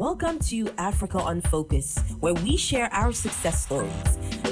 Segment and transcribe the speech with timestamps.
[0.00, 3.92] Welcome to Africa on Focus, where we share our success stories.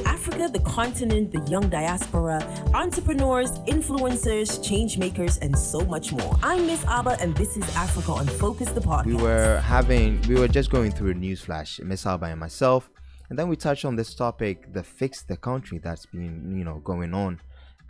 [0.04, 2.42] Africa, the continent, the young diaspora,
[2.75, 6.39] entrepreneurs, influencers, change makers, and so much more.
[6.42, 9.07] I'm Miss Abba, and this is Africa on Focus, the podcast.
[9.07, 12.91] We were having, we were just going through a news flash, Miss Abba and myself,
[13.30, 16.83] and then we touched on this topic, the fix the country that's been, you know,
[16.85, 17.41] going on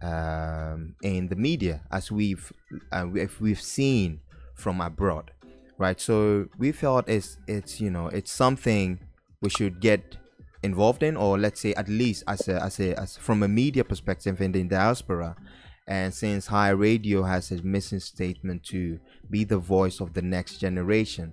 [0.00, 2.52] um, in the media, as we've,
[2.92, 4.20] uh, if we've seen
[4.54, 5.32] from abroad
[5.78, 6.00] right?
[6.00, 9.00] So we felt it's it's you know it's something
[9.40, 10.16] we should get
[10.62, 13.84] involved in or let's say at least as a as a as from a media
[13.84, 15.36] perspective in the diaspora.
[15.86, 18.98] And since high radio has a mission statement to
[19.30, 21.32] be the voice of the next generation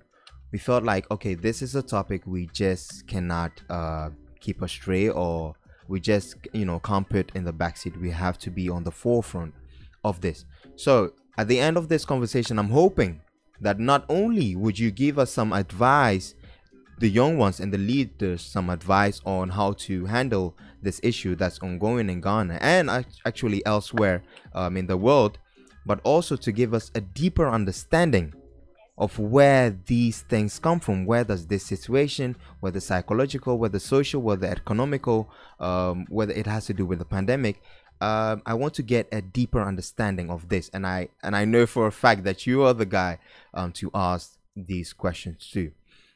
[0.52, 4.08] we felt like okay this is a topic we just cannot uh,
[4.40, 5.54] keep astray or
[5.88, 8.00] we just you know can't put in the backseat.
[8.00, 9.54] We have to be on the forefront
[10.04, 10.44] of this.
[10.76, 13.20] So at the end of this conversation i'm hoping
[13.60, 16.34] that not only would you give us some advice
[16.98, 21.58] the young ones and the leaders some advice on how to handle this issue that's
[21.58, 22.90] ongoing in Ghana and
[23.26, 24.22] actually elsewhere
[24.54, 25.38] um, in the world,
[25.84, 28.32] but also to give us a deeper understanding
[28.98, 31.04] of where these things come from.
[31.04, 35.30] Where does this situation, whether psychological, whether social, whether economical,
[35.60, 37.60] um, whether it has to do with the pandemic,
[38.00, 41.66] um, I want to get a deeper understanding of this, and I and I know
[41.66, 43.18] for a fact that you are the guy
[43.54, 45.72] um, to ask these questions too.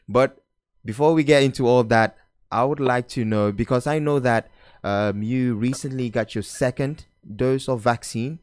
[0.08, 0.42] But
[0.84, 2.17] before we get into all that,
[2.51, 4.51] I would like to know because I know that
[4.83, 8.41] um, you recently got your second dose of vaccine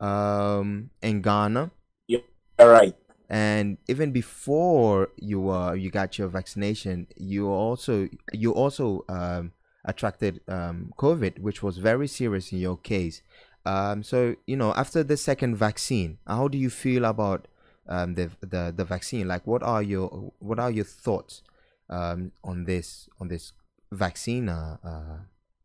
[0.00, 1.70] um, in Ghana.
[2.08, 2.20] Yeah,
[2.58, 2.94] right.
[3.28, 9.52] And even before you uh, you got your vaccination, you also you also um,
[9.84, 13.22] attracted um, COVID, which was very serious in your case.
[13.64, 17.48] Um, so you know, after the second vaccine, how do you feel about
[17.88, 19.28] um, the, the the vaccine?
[19.28, 21.42] Like, what are your what are your thoughts
[21.88, 23.52] um, on this on this
[23.90, 24.48] vaccine?
[24.48, 25.18] Uh, uh,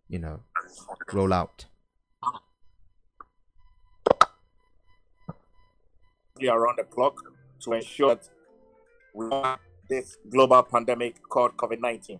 [0.09, 0.41] you know,
[1.09, 1.65] rollout.
[6.39, 7.15] Around the clock
[7.61, 8.29] to ensure that
[9.15, 12.19] we have this global pandemic called COVID nineteen.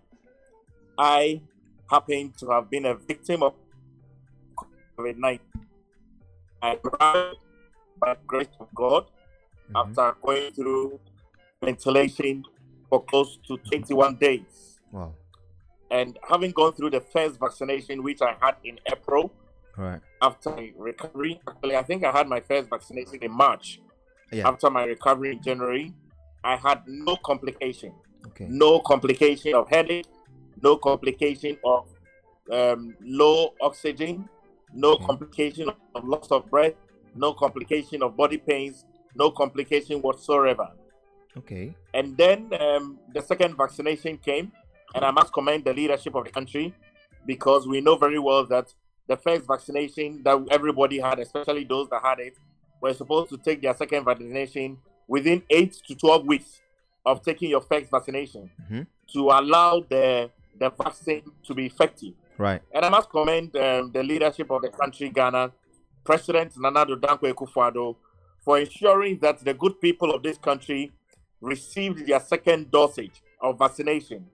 [0.98, 1.40] I
[1.90, 3.54] happen to have been a victim of
[4.98, 5.40] COVID 19.
[6.62, 7.36] I arrived
[8.00, 9.06] by the grace of God
[9.72, 9.76] mm-hmm.
[9.76, 11.00] after going through
[11.62, 12.44] ventilation
[12.88, 14.80] for close to 21 days.
[14.92, 15.14] Wow.
[15.90, 19.32] And having gone through the first vaccination, which I had in April,
[19.76, 23.80] right after my recovery, actually, I think I had my first vaccination in March.
[24.30, 24.48] Yeah.
[24.48, 25.94] After my recovery in January,
[26.44, 27.94] I had no complication.
[28.26, 28.46] Okay.
[28.48, 30.06] No complication of headache,
[30.62, 31.88] no complication of
[32.52, 34.28] um, low oxygen,
[34.72, 35.04] no okay.
[35.04, 36.74] complication of loss of breath,
[37.14, 40.68] no complication of body pains, no complication whatsoever.
[41.36, 41.74] Okay.
[41.94, 44.52] And then um, the second vaccination came,
[44.94, 46.74] and I must commend the leadership of the country
[47.26, 48.72] because we know very well that
[49.06, 52.34] the first vaccination that everybody had, especially those that had it,
[52.80, 56.60] were supposed to take their second vaccination within eight to 12 weeks
[57.04, 58.82] of taking your first vaccination mm-hmm.
[59.12, 62.14] to allow the the vaccine to be effective.
[62.36, 62.62] Right.
[62.72, 65.52] And I must commend um, the leadership of the country, Ghana,
[66.04, 67.96] President Nana Addo Dankwa Akufo-Addo,
[68.44, 70.92] for ensuring that the good people of this country
[71.40, 74.24] received their second dosage of vaccination,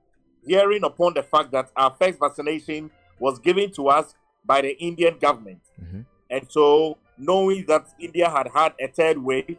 [0.47, 4.15] hearing upon the fact that our first vaccination was given to us
[4.45, 5.61] by the Indian government.
[5.83, 6.01] Mm-hmm.
[6.31, 9.57] And so, knowing that India had had a third wave,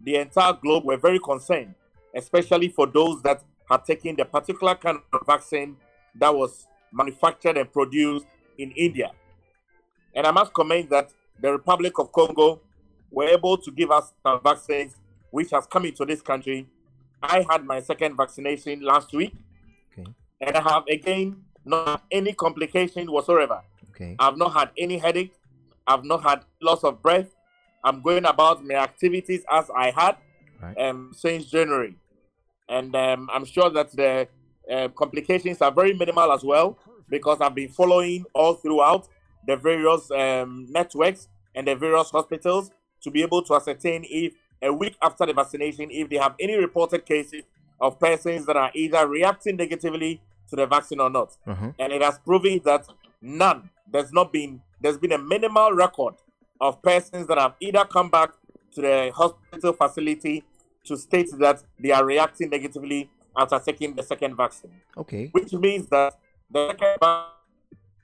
[0.00, 1.74] the entire globe were very concerned,
[2.14, 5.76] especially for those that had taken the particular kind of vaccine
[6.18, 8.26] that was manufactured and produced
[8.58, 9.10] in India.
[10.14, 12.60] And I must comment that the Republic of Congo
[13.10, 14.96] were able to give us some vaccines
[15.30, 16.66] which has come into this country.
[17.22, 19.34] I had my second vaccination last week.
[19.92, 20.10] Okay.
[20.40, 23.62] And I have again not any complication whatsoever.
[23.90, 24.16] Okay.
[24.18, 25.34] I've not had any headache.
[25.86, 27.28] I've not had loss of breath.
[27.84, 30.16] I'm going about my activities as I had
[30.60, 30.78] right.
[30.78, 31.94] um, since January.
[32.68, 34.28] And um, I'm sure that the
[34.70, 36.78] uh, complications are very minimal as well
[37.08, 39.08] because I've been following all throughout
[39.46, 42.70] the various um, networks and the various hospitals
[43.02, 46.56] to be able to ascertain if a week after the vaccination, if they have any
[46.56, 47.44] reported cases
[47.80, 51.36] of persons that are either reacting negatively to the vaccine or not.
[51.46, 51.72] Uh-huh.
[51.78, 52.86] And it has proven that
[53.20, 56.14] none, there's not been, there's been a minimal record
[56.60, 58.30] of persons that have either come back
[58.74, 60.44] to the hospital facility
[60.84, 64.80] to state that they are reacting negatively after taking the second vaccine.
[64.96, 65.28] Okay.
[65.32, 66.18] Which means that
[66.50, 67.32] the second vaccine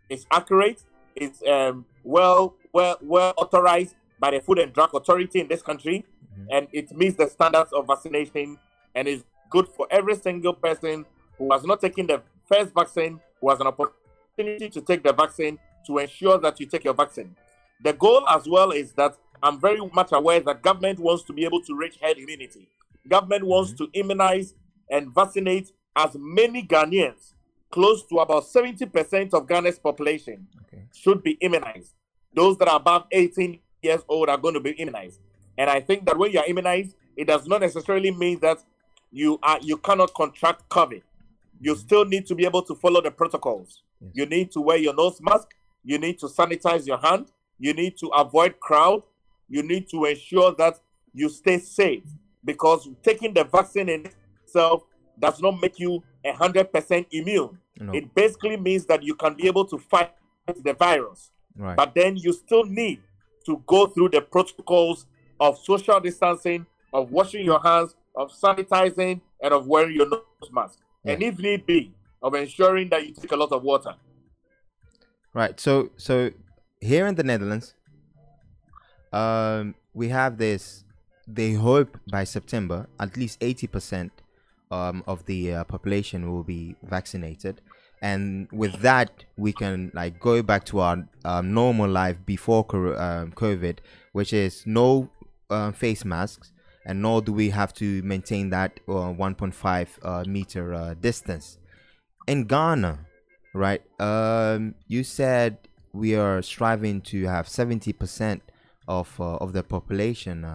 [0.09, 0.83] is accurate,
[1.15, 6.05] it's um, well, well, well authorized by the Food and Drug Authority in this country,
[6.33, 6.47] mm-hmm.
[6.51, 8.59] and it meets the standards of vaccination
[8.95, 11.05] and is good for every single person
[11.39, 15.59] who has not taken the first vaccine, who has an opportunity to take the vaccine,
[15.87, 17.35] to ensure that you take your vaccine.
[17.83, 21.45] The goal as well is that I'm very much aware that government wants to be
[21.45, 22.69] able to reach herd immunity.
[23.09, 23.85] Government wants mm-hmm.
[23.85, 24.55] to immunize
[24.93, 27.33] and vaccinate as many Ghanaians,
[27.71, 30.85] close to about 70% of Ghana's population, okay.
[30.95, 31.95] should be immunized.
[32.35, 35.21] Those that are above 18 years old are going to be immunized.
[35.59, 38.59] And I think that when you are immunized, it does not necessarily mean that
[39.11, 41.03] you are you cannot contract COVID.
[41.61, 41.81] You mm-hmm.
[41.81, 43.83] still need to be able to follow the protocols.
[44.01, 44.11] Yes.
[44.15, 45.49] You need to wear your nose mask.
[45.85, 47.27] You need to sanitize your hand.
[47.59, 49.03] You need to avoid crowd.
[49.49, 50.81] You need to ensure that
[51.13, 52.05] you stay safe
[52.45, 54.07] because taking the vaccine in
[54.53, 54.83] itself
[55.19, 57.59] does not make you 100% immune.
[57.79, 57.93] No.
[57.93, 60.13] It basically means that you can be able to fight
[60.63, 61.31] the virus.
[61.57, 61.77] Right.
[61.77, 63.01] But then you still need
[63.47, 65.07] to go through the protocols
[65.41, 70.23] of social distancing, of washing your hands, of sanitizing, and of wearing your nose
[70.53, 70.79] mask.
[71.05, 71.15] Yeah.
[71.15, 73.95] And if need be, of ensuring that you take a lot of water.
[75.35, 75.59] Right.
[75.59, 76.31] So so
[76.81, 77.75] here in the Netherlands,
[79.13, 80.85] um, we have this.
[81.27, 84.13] They hope by September at least eighty percent
[84.73, 87.61] um, of the uh, population will be vaccinated,
[88.01, 92.65] and with that we can like go back to our um, normal life before
[92.99, 93.79] um, COVID,
[94.13, 95.11] which is no
[95.51, 96.53] uh, face masks,
[96.87, 101.59] and nor do we have to maintain that uh, 1.5 uh, meter uh, distance.
[102.27, 103.07] In Ghana,
[103.53, 103.83] right?
[104.01, 105.59] Um, you said
[105.93, 108.41] we are striving to have 70%
[108.89, 110.47] of of the population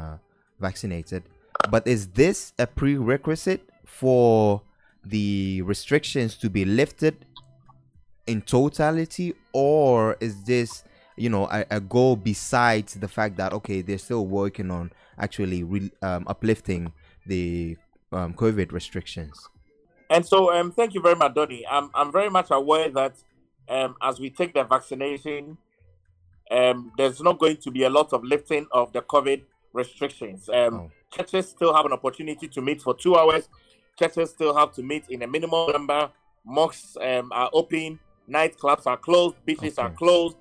[0.59, 1.23] vaccinated.
[1.69, 4.61] But is this a prerequisite for
[5.03, 7.25] the restrictions to be lifted
[8.27, 10.83] in totality, or is this
[11.15, 15.63] you know a, a goal besides the fact that okay they're still working on actually
[15.63, 16.91] re- um, uplifting
[17.25, 17.77] the
[18.11, 19.49] um, COVID restrictions?
[20.09, 21.65] And so, um, thank you very much, Donny.
[21.69, 23.15] I'm, I'm very much aware that
[23.67, 25.57] um, as we take the vaccination,
[26.49, 29.41] um, there's not going to be a lot of lifting of the COVID
[29.73, 30.49] restrictions.
[30.49, 30.91] Um, oh.
[31.11, 33.49] Churches still have an opportunity to meet for two hours.
[33.97, 36.09] Churches still have to meet in a minimum number.
[36.45, 37.99] Mosques um, are open.
[38.29, 39.35] Nightclubs are closed.
[39.45, 39.87] Beaches okay.
[39.87, 40.37] are closed.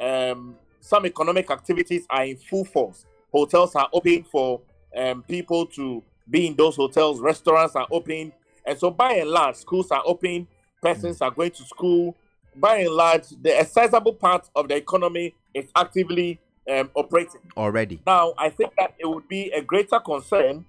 [0.00, 3.06] Um, some economic activities are in full force.
[3.32, 4.60] Hotels are open for
[4.96, 7.20] um, people to be in those hotels.
[7.20, 8.32] Restaurants are open.
[8.66, 10.46] And so, by and large, schools are open,
[10.82, 11.26] persons mm.
[11.26, 12.16] are going to school.
[12.56, 16.40] By and large, the sizable part of the economy is actively
[16.70, 18.00] um, operating already.
[18.06, 20.64] Now, I think that it would be a greater concern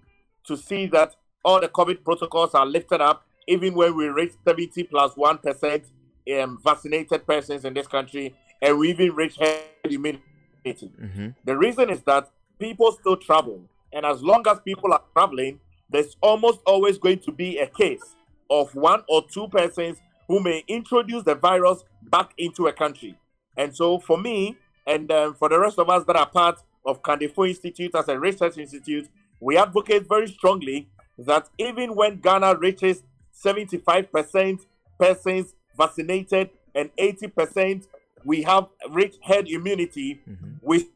[0.45, 4.83] to see that all the COVID protocols are lifted up, even when we reach 70
[4.83, 5.39] plus 1
[6.39, 10.21] um, vaccinated persons in this country, and we even reach herd immunity.
[10.65, 11.29] Mm-hmm.
[11.45, 13.61] The reason is that people still travel.
[13.91, 15.59] And as long as people are traveling,
[15.89, 18.15] there's almost always going to be a case
[18.49, 19.97] of one or two persons
[20.27, 23.17] who may introduce the virus back into a country.
[23.57, 27.01] And so, for me, and um, for the rest of us that are part of
[27.01, 29.07] Kandifo Institute as a research institute,
[29.39, 30.87] we advocate very strongly
[31.25, 33.03] that even when Ghana reaches
[33.43, 34.59] 75%
[34.99, 37.85] persons vaccinated and 80%
[38.25, 40.51] we have reached herd immunity, mm-hmm.
[40.61, 40.89] we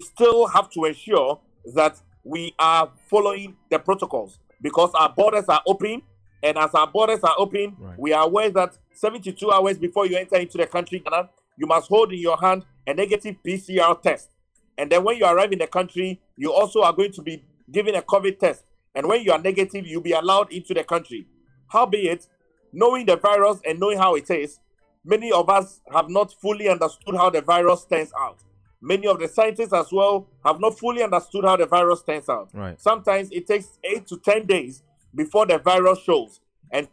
[0.00, 1.40] still have to ensure
[1.74, 6.02] that we are following the protocols because our borders are open.
[6.42, 7.98] And as our borders are open, right.
[7.98, 11.88] we are aware that 72 hours before you enter into the country, Ghana, you must
[11.88, 14.30] hold in your hand a negative PCR test.
[14.78, 17.94] And then when you arrive in the country, you also are going to be given
[17.94, 18.64] a COVID test.
[18.96, 21.26] And when you are negative, you'll be allowed into the country.
[21.68, 22.26] Howbeit,
[22.72, 24.58] knowing the virus and knowing how it is,
[25.04, 28.38] many of us have not fully understood how the virus turns out.
[28.80, 32.48] Many of the scientists as well have not fully understood how the virus turns out.
[32.54, 32.80] Right.
[32.80, 34.82] Sometimes it takes eight to 10 days
[35.14, 36.40] before the virus shows.
[36.70, 36.88] And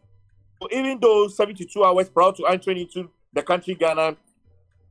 [0.72, 4.17] even though 72 hours prior to entering into the country, Ghana,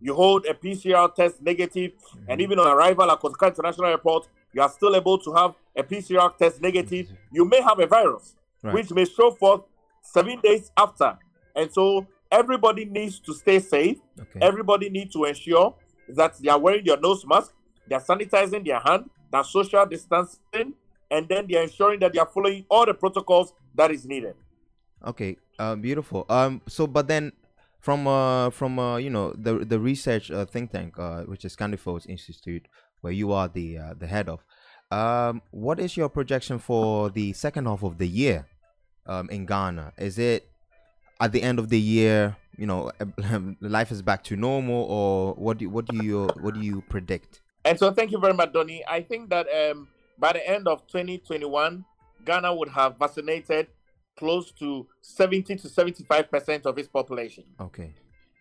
[0.00, 2.24] you hold a PCR test negative, mm-hmm.
[2.30, 5.82] and even on arrival at Kotoka International Airport, you are still able to have a
[5.82, 7.12] PCR test negative.
[7.30, 8.74] You may have a virus, right.
[8.74, 9.62] which may show forth
[10.02, 11.18] seven days after.
[11.54, 13.98] And so everybody needs to stay safe.
[14.18, 14.40] Okay.
[14.40, 15.74] Everybody needs to ensure
[16.08, 17.52] that they are wearing their nose mask,
[17.88, 20.74] they're sanitizing their hand, they're social distancing,
[21.10, 24.34] and then they're ensuring that they are following all the protocols that is needed.
[25.06, 26.26] Okay, uh, beautiful.
[26.28, 27.32] Um, so but then
[27.80, 31.56] from uh from uh you know the the research uh, think tank uh which is
[31.56, 32.68] Candifo's Institute
[33.00, 34.40] where you are the uh, the head of,
[34.92, 38.46] um, what is your projection for the second half of the year,
[39.06, 39.92] um, in Ghana?
[39.98, 40.48] Is it
[41.20, 42.36] at the end of the year?
[42.58, 42.92] you know
[43.62, 47.40] life is back to normal or what do what do you what do you predict
[47.64, 50.86] and so thank you very much donny i think that um by the end of
[50.86, 51.82] 2021
[52.24, 53.68] Ghana would have vaccinated
[54.16, 57.44] close to 70 to 75% of its population.
[57.60, 57.92] Okay.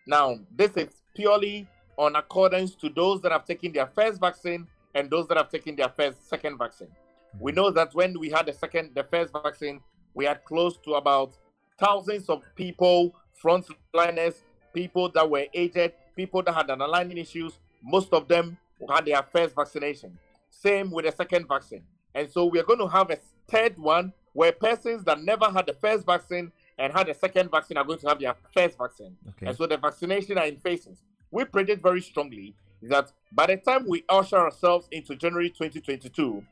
[0.06, 1.66] Now, this is purely
[1.96, 5.76] on accordance to those that have taken their first vaccine and those that have taken
[5.76, 6.88] their first second vaccine.
[6.88, 7.44] Mm-hmm.
[7.44, 9.80] We know that when we had the second the first vaccine,
[10.14, 11.34] we had close to about
[11.78, 14.34] thousands of people, frontliners,
[14.74, 18.56] people that were aged, people that had underlying issues, most of them
[18.88, 20.18] had their first vaccination.
[20.50, 21.82] Same with the second vaccine.
[22.14, 23.18] And so we're going to have a
[23.48, 27.76] third one where persons that never had the first vaccine and had the second vaccine
[27.76, 29.16] are going to have their first vaccine.
[29.30, 29.46] Okay.
[29.46, 31.02] And so the vaccination are in phases.
[31.30, 36.44] We predict very strongly that by the time we usher ourselves into January 2022,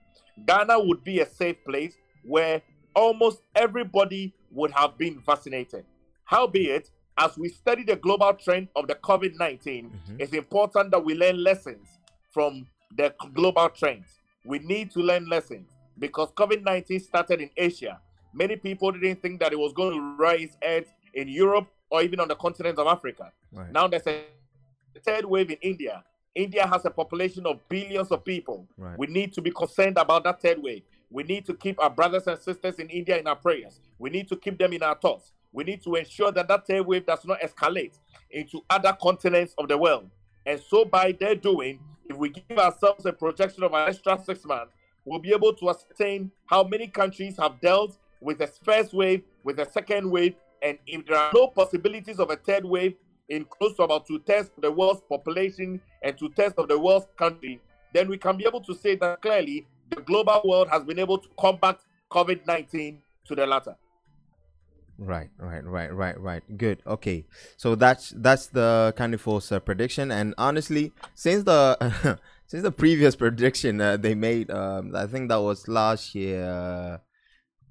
[0.46, 2.62] Ghana would be a safe place where
[2.94, 5.84] almost everybody would have been vaccinated.
[6.25, 10.16] Howbeit, as we study the global trend of the COVID 19, mm-hmm.
[10.18, 11.88] it's important that we learn lessons
[12.30, 14.06] from the global trends.
[14.44, 18.00] We need to learn lessons because COVID 19 started in Asia.
[18.32, 22.20] Many people didn't think that it was going to rise heads in Europe or even
[22.20, 23.32] on the continent of Africa.
[23.52, 23.72] Right.
[23.72, 24.22] Now there's a
[25.04, 26.04] third wave in India.
[26.34, 28.66] India has a population of billions of people.
[28.76, 28.99] Right.
[28.99, 30.82] We need to be concerned about that third wave.
[31.10, 33.80] We need to keep our brothers and sisters in India in our prayers.
[33.99, 35.32] We need to keep them in our thoughts.
[35.52, 37.99] We need to ensure that that third wave does not escalate
[38.30, 40.08] into other continents of the world.
[40.46, 44.44] And so, by their doing, if we give ourselves a projection of an extra six
[44.44, 44.72] months,
[45.04, 49.56] we'll be able to ascertain how many countries have dealt with the first wave, with
[49.56, 52.94] the second wave, and if there are no possibilities of a third wave
[53.30, 56.78] in close to about two thirds of the world's population and two thirds of the
[56.78, 57.60] world's country,
[57.94, 61.16] then we can be able to say that clearly the global world has been able
[61.16, 61.78] to combat
[62.10, 63.76] COVID 19 to the latter.
[64.99, 66.42] Right, right, right, right, right.
[66.58, 66.82] Good.
[66.87, 67.25] Okay,
[67.56, 72.70] so that's that's the kind of false uh, prediction, and honestly, since the since the
[72.70, 77.00] previous prediction uh, they made, um, I think that was last year,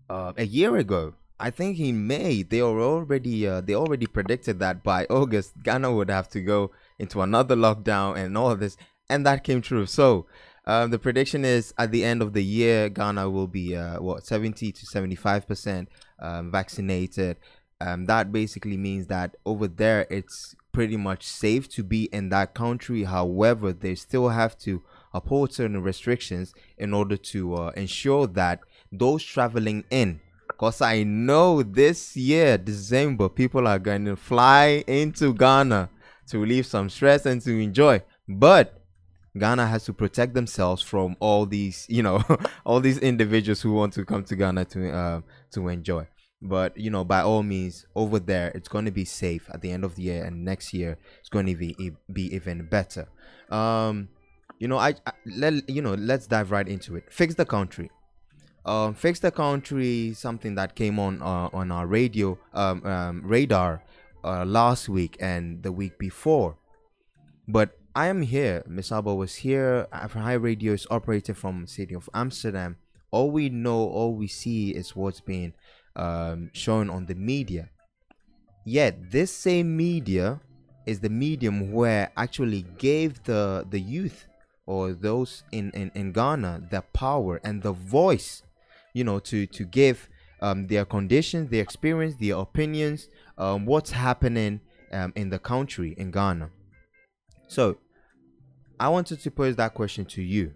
[0.10, 1.13] uh, a year ago.
[1.39, 5.93] I think in May they were already uh, they already predicted that by August Ghana
[5.93, 8.75] would have to go into another lockdown and all this,
[9.10, 9.86] and that came true.
[9.86, 10.25] So
[10.65, 14.25] um, the prediction is at the end of the year, Ghana will be uh, what
[14.25, 17.38] 70 to 75 percent um, vaccinated.
[17.81, 22.53] Um, that basically means that over there it's pretty much safe to be in that
[22.53, 23.03] country.
[23.03, 28.60] However, they still have to uphold certain restrictions in order to uh, ensure that
[28.91, 30.19] those traveling in
[30.60, 35.89] because I know this year, December, people are going to fly into Ghana
[36.28, 38.04] to relieve some stress and to enjoy.
[38.28, 38.82] But
[39.38, 42.22] Ghana has to protect themselves from all these, you know,
[42.66, 46.08] all these individuals who want to come to Ghana to uh, to enjoy.
[46.42, 49.72] But you know, by all means, over there, it's going to be safe at the
[49.72, 53.08] end of the year, and next year it's going to be be even better.
[53.50, 54.10] Um,
[54.60, 57.06] you know, I, I let you know, let's dive right into it.
[57.10, 57.89] Fix the country.
[58.70, 63.82] Um, fix the country, something that came on uh, on our radio um, um, radar
[64.24, 66.56] uh, last week and the week before.
[67.48, 68.64] But I am here.
[68.68, 69.88] Miss Alba was here.
[69.92, 72.78] High Radio is operated from the city of Amsterdam.
[73.10, 75.54] All we know, all we see is what's being
[75.96, 77.72] um, shown on the media.
[78.66, 80.42] Yet this same media
[80.86, 84.28] is the medium where actually gave the the youth
[84.68, 88.44] or those in, in, in Ghana the power and the voice,
[88.93, 90.10] you know, to to give
[90.41, 96.12] um, their conditions, their experience, their opinions, um, what's happening um, in the country in
[96.12, 96.50] Ghana.
[97.48, 97.77] So,
[98.79, 100.53] I wanted to pose that question to you.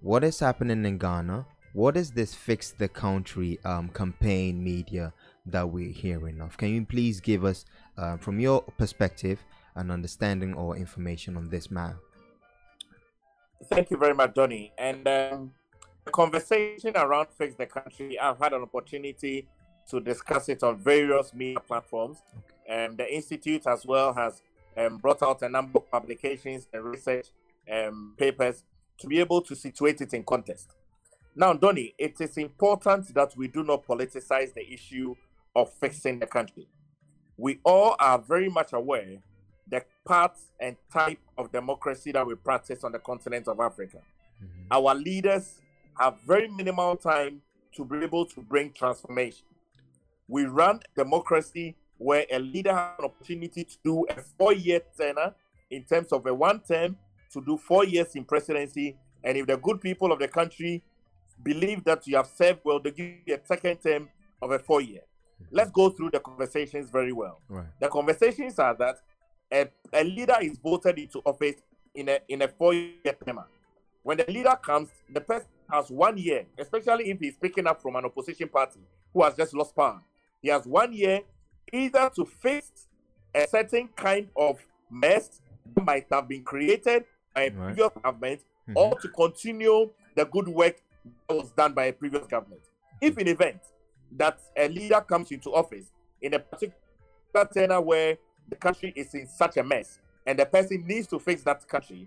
[0.00, 1.46] What is happening in Ghana?
[1.72, 5.12] What is this fix the country um, campaign media
[5.46, 6.56] that we're hearing of?
[6.56, 7.64] Can you please give us,
[7.98, 9.40] uh, from your perspective,
[9.74, 11.98] an understanding or information on this matter?
[13.70, 14.72] Thank you very much, Donny.
[14.78, 15.52] And um,
[16.10, 19.46] conversation around Fix the Country, I've had an opportunity
[19.90, 22.22] to discuss it on various media platforms.
[22.68, 24.42] And um, the Institute as well has
[24.76, 27.28] um, brought out a number of publications and research
[27.70, 28.64] um, papers
[28.98, 30.70] to be able to situate it in context.
[31.36, 35.14] Now, Donny, it is important that we do not politicize the issue
[35.56, 36.68] of fixing the country.
[37.36, 39.18] We all are very much aware
[39.68, 43.98] the parts and type of democracy that we practice on the continent of Africa.
[44.42, 44.66] Mm-hmm.
[44.70, 45.60] Our leaders
[45.98, 47.40] have very minimal time
[47.76, 49.46] to be able to bring transformation.
[50.28, 55.34] We run democracy where a leader has an opportunity to do a four-year tenure
[55.70, 56.96] in terms of a one term
[57.32, 58.96] to do four years in presidency.
[59.22, 60.82] And if the good people of the country
[61.42, 64.08] believe that you have served well, they give you a second term
[64.40, 65.00] of a four-year.
[65.00, 65.56] Mm-hmm.
[65.56, 67.40] Let's go through the conversations very well.
[67.48, 67.66] Right.
[67.80, 68.96] The conversations are that
[69.52, 71.56] a, a leader is voted into office
[71.94, 73.40] in a in a four-year term.
[74.04, 77.96] When the leader comes, the person has one year, especially if he's picking up from
[77.96, 78.80] an opposition party
[79.12, 80.00] who has just lost power.
[80.42, 81.22] He has one year
[81.72, 82.70] either to fix
[83.34, 85.40] a certain kind of mess
[85.74, 87.74] that might have been created by a Right.
[87.74, 88.76] previous government Mhm.
[88.76, 90.76] or to continue the good work
[91.26, 92.62] that was done by a previous government.
[93.00, 93.62] If in event
[94.12, 96.74] that a leader comes into office in a particular
[97.52, 98.18] tenor where
[98.48, 102.06] the country is in such a mess and the person needs to fix that country,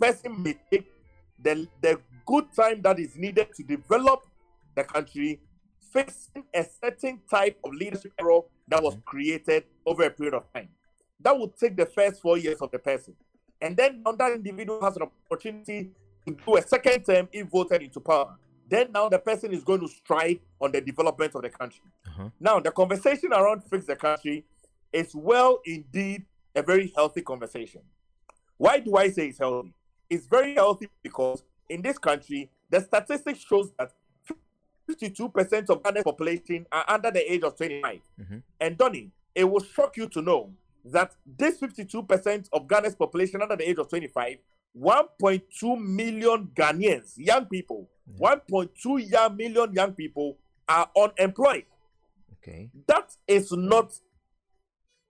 [0.00, 0.90] person may take
[1.42, 4.26] the, the good time that is needed to develop
[4.74, 5.40] the country,
[5.92, 10.68] fixing a certain type of leadership error that was created over a period of time.
[11.20, 13.14] That would take the first four years of the person.
[13.60, 15.90] And then now that individual has an opportunity
[16.26, 18.36] to do a second term if voted into power.
[18.68, 21.82] Then now the person is going to stride on the development of the country.
[22.06, 22.28] Uh-huh.
[22.40, 24.44] Now the conversation around fix the country
[24.92, 26.24] is well indeed
[26.54, 27.82] a very healthy conversation.
[28.56, 29.74] Why do I say it's healthy?
[30.10, 33.92] It's very healthy because in this country, the statistics shows that
[34.88, 38.00] 52% of Ghana's population are under the age of 25.
[38.20, 38.42] Mhm.
[38.60, 43.56] And Donny, it will shock you to know that this 52% of Ghana's population under
[43.56, 44.38] the age of 25,
[44.74, 50.36] 1.2 million Ghanaians, young people, 1.2 young million young people
[50.68, 51.64] are unemployed.
[52.38, 52.70] Okay.
[52.86, 53.98] That is not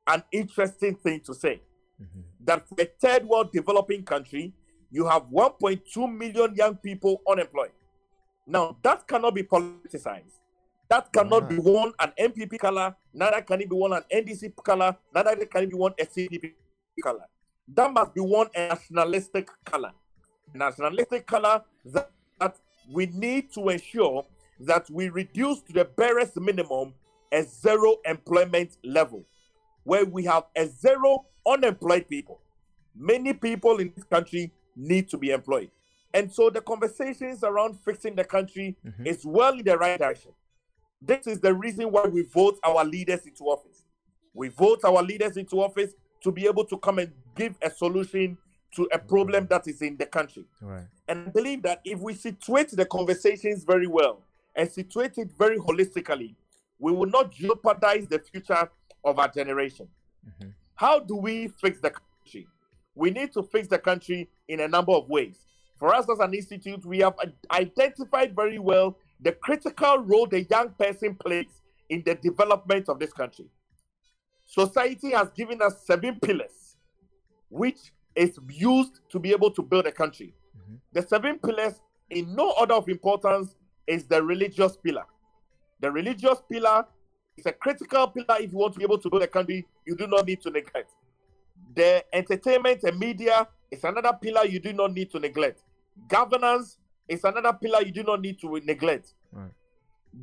[0.06, 1.60] an interesting thing to say.
[2.00, 2.24] Mhm.
[2.40, 4.52] That for a third world developing country,
[4.94, 7.72] you have 1.2 million young people unemployed.
[8.46, 10.38] Now, that cannot be politicized.
[10.88, 11.48] That cannot not?
[11.48, 11.68] be mm-hmm.
[11.68, 15.70] one an NPP color, neither can it be one an NDC color, neither can it
[15.70, 16.52] be one a CDP
[17.02, 17.24] color.
[17.66, 19.90] That must be one a nationalistic color.
[20.54, 22.56] Nationalistic color that, that
[22.88, 24.24] we need to ensure
[24.60, 26.94] that we reduce to the barest minimum
[27.32, 29.24] a zero employment level
[29.82, 32.38] where we have a zero unemployed people.
[32.94, 35.70] Many people in this country need to be employed.
[36.12, 39.06] And so the conversations around fixing the country Mhm.
[39.06, 40.32] is well in the right direction.
[41.02, 43.84] This is the reason why we vote our leaders into office.
[44.32, 48.38] We vote our leaders into office to be able to come and give a solution
[48.76, 50.44] to a problem that is in the country.
[50.60, 50.86] Right.
[51.06, 54.22] And I believe that if we situate the conversations very well
[54.56, 56.34] and situate it very holistically,
[56.78, 58.68] we will not jeopardize the future
[59.04, 59.88] of our generation.
[60.26, 60.54] Mhm.
[60.74, 62.48] How do we fix the country?
[62.94, 65.38] We need to fix the country in a number of ways.
[65.76, 67.14] For us as an institute, we have
[67.50, 73.12] identified very well the critical role the young person plays in the development of this
[73.12, 73.46] country.
[74.46, 76.76] Society has given us seven pillars,
[77.48, 80.34] which is used to be able to build a country.
[80.56, 80.80] Mhm.
[80.92, 81.80] The seven pillars,
[82.10, 85.06] in no order of importance, is the religious pillar.
[85.80, 86.86] The religious pillar
[87.36, 89.96] is a critical pillar if you want to be able to build a country, you
[89.96, 90.90] do not need to neglect.
[91.74, 95.62] The entertainment and media is another pillar you do not need to neglect.
[96.08, 99.14] Governance is another pillar you do not need to neglect.
[99.32, 99.50] Right.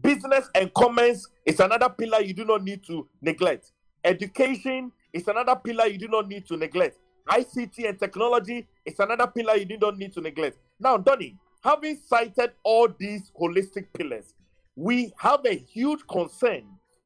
[0.02, 3.72] Business and commerce is another pillar you do not need to neglect.
[4.04, 6.98] Education is another pillar you do not need to neglect.
[7.28, 10.58] ICT and technology is another pillar you do not need to neglect.
[10.80, 14.34] Now, Donny, having cited all these holistic pillars,
[14.76, 16.64] we have a huge concern.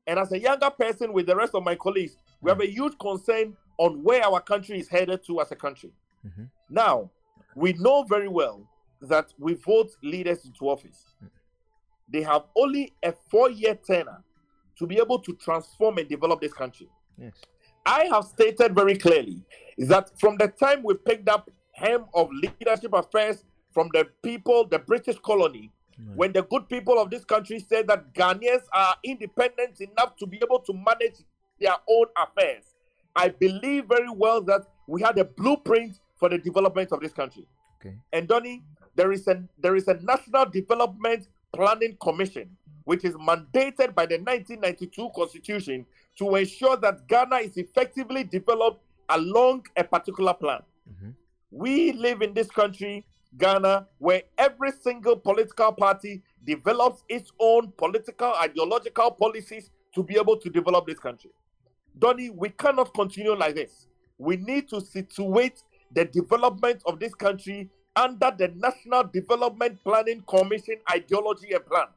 [0.07, 2.63] And as a younger person with the rest of my colleagues, we have hmm.
[2.63, 5.91] a huge concern on where our country is headed to as a country.
[6.25, 6.49] Mhm.
[6.69, 7.09] Now,
[7.55, 8.67] we know very well
[9.01, 11.15] that we vote leaders into office.
[12.07, 14.23] They have only a four year tenure
[14.77, 16.89] to be able to transform and develop this country.
[17.17, 17.33] Yes.
[17.85, 19.43] I have stated very clearly
[19.77, 24.79] that from the time we picked up hem of leadership affairs from the people, the
[24.79, 26.17] British colony, Right.
[26.17, 30.37] when the good people of this country said that Ghanaians are independent enough to be
[30.43, 31.19] able to manage
[31.59, 32.74] their own affairs,
[33.15, 37.45] I believe very well that we had a blueprint for the development of this country.
[37.79, 37.95] Okay.
[38.13, 38.63] And Donny,
[38.95, 42.49] there is a there is a National Development Planning Commission,
[42.83, 45.85] which is mandated by the 1992 Constitution
[46.17, 50.61] to ensure that Ghana is effectively developed along a particular plan.
[50.89, 51.13] Mhm.
[51.51, 53.05] We live in this country,
[53.37, 60.37] Ghana, where every single political party develops its own political, ideological policies to be able
[60.37, 61.31] to develop this country.
[61.97, 63.87] Donny, we cannot continue like this.
[64.17, 65.61] We need to situate
[65.93, 71.87] the development of this country under the National Development Planning Commission ideology and plan.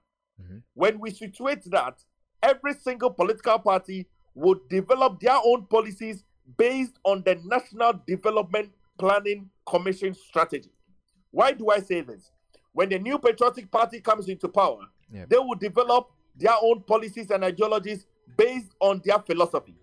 [0.40, 0.62] Mhm.
[0.74, 2.04] When we situate that,
[2.42, 6.24] every single political party would develop their own policies
[6.56, 10.70] based on the National Development Planning Commission strategy.
[11.32, 12.30] Why do I say this?
[12.72, 15.26] When the new patriotic party comes into power, Yeah.
[15.28, 18.06] they will develop their own policies and ideologies
[18.36, 19.74] based on their philosophy.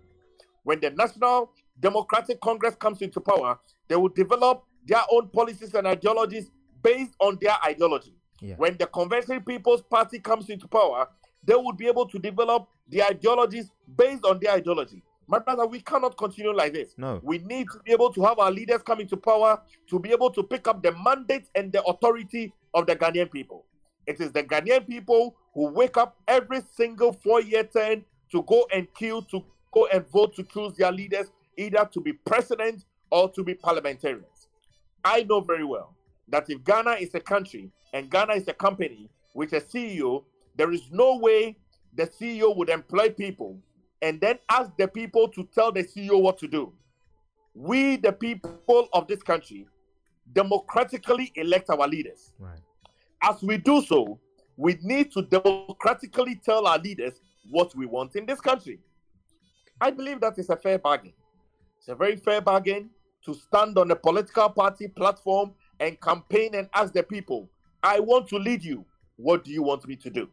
[0.66, 5.86] When the National Democratic Congress comes into power, they will develop their own policies and
[5.88, 6.50] ideologies
[6.84, 8.14] based on their ideology.
[8.42, 8.56] Yeah.
[8.58, 11.08] When the Convention People's Party comes into power,
[11.44, 15.04] they will be able to develop the ideologies based on their ideology.
[15.28, 16.96] My brother, we cannot continue like this.
[16.98, 17.20] No.
[17.24, 20.32] We need to be able to have our leaders come into power to be able
[20.32, 23.66] to pick up the mandate and the authority of the Ghanaian people.
[24.08, 28.68] It is the Ghanaian people who wake up every single four year term to go
[28.74, 29.44] and kill, to
[29.76, 34.48] go and vote to choose their leaders, either to be president or to be parliamentarians.
[35.04, 35.96] I know very well
[36.30, 40.24] that if Ghana is a country and Ghana is a company with a CEO,
[40.56, 41.58] there is no way
[41.94, 43.60] the CEO would employ people
[44.02, 46.74] and then ask the people to tell the CEO what to do.
[47.54, 49.68] We, the people of this country,
[50.34, 52.34] democratically elect our leaders.
[52.40, 52.60] Right.
[53.22, 54.20] As we do so,
[54.58, 57.14] we need to democratically tell our leaders
[57.50, 58.80] what we want in this country.
[59.80, 61.14] I believe that is a fair bargain.
[61.78, 62.90] It's a very fair bargain
[63.26, 67.50] to stand on a political party platform and campaign and ask the people,
[67.84, 68.86] I want to lead you.
[69.18, 70.30] What do you want me to do?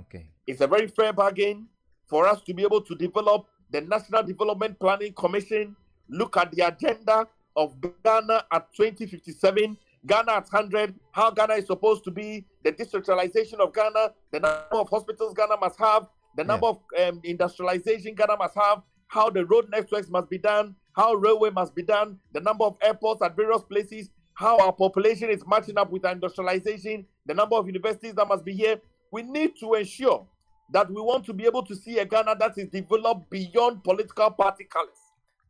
[0.00, 0.26] Okay.
[0.46, 1.68] It's a very fair bargain
[2.06, 5.74] for us to be able to develop the National Development Planning Commission,
[6.08, 12.04] look at the agenda of Ghana at 2057, Ghana at 100, how Ghana is supposed
[12.04, 16.66] to be, the decentralization of Ghana, the number of hospitals Ghana must have, the number
[16.66, 21.50] of um, industrialization Ghana must have, how the road networks must be done, how railway
[21.50, 25.76] must be done, the number of airports at various places, how our population is matching
[25.76, 28.80] up with our industrialization, the number of universities that must be here.
[29.10, 30.26] We need to ensure
[30.72, 34.30] that we want to be able to see a Ghana that is developed beyond political
[34.30, 34.96] party colors.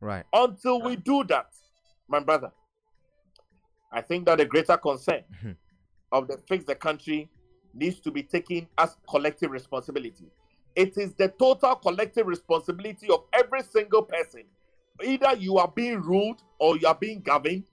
[0.01, 0.25] Right.
[0.33, 1.47] Until we do that,
[2.09, 2.51] my brother,
[3.91, 5.55] I think that the greater concern Mhm.
[6.11, 7.29] of the fix the country
[7.73, 10.29] needs to be taken as collective responsibility.
[10.75, 14.43] It is the total collective responsibility of every single person.
[15.03, 17.63] Either you are being ruled or you are being governed,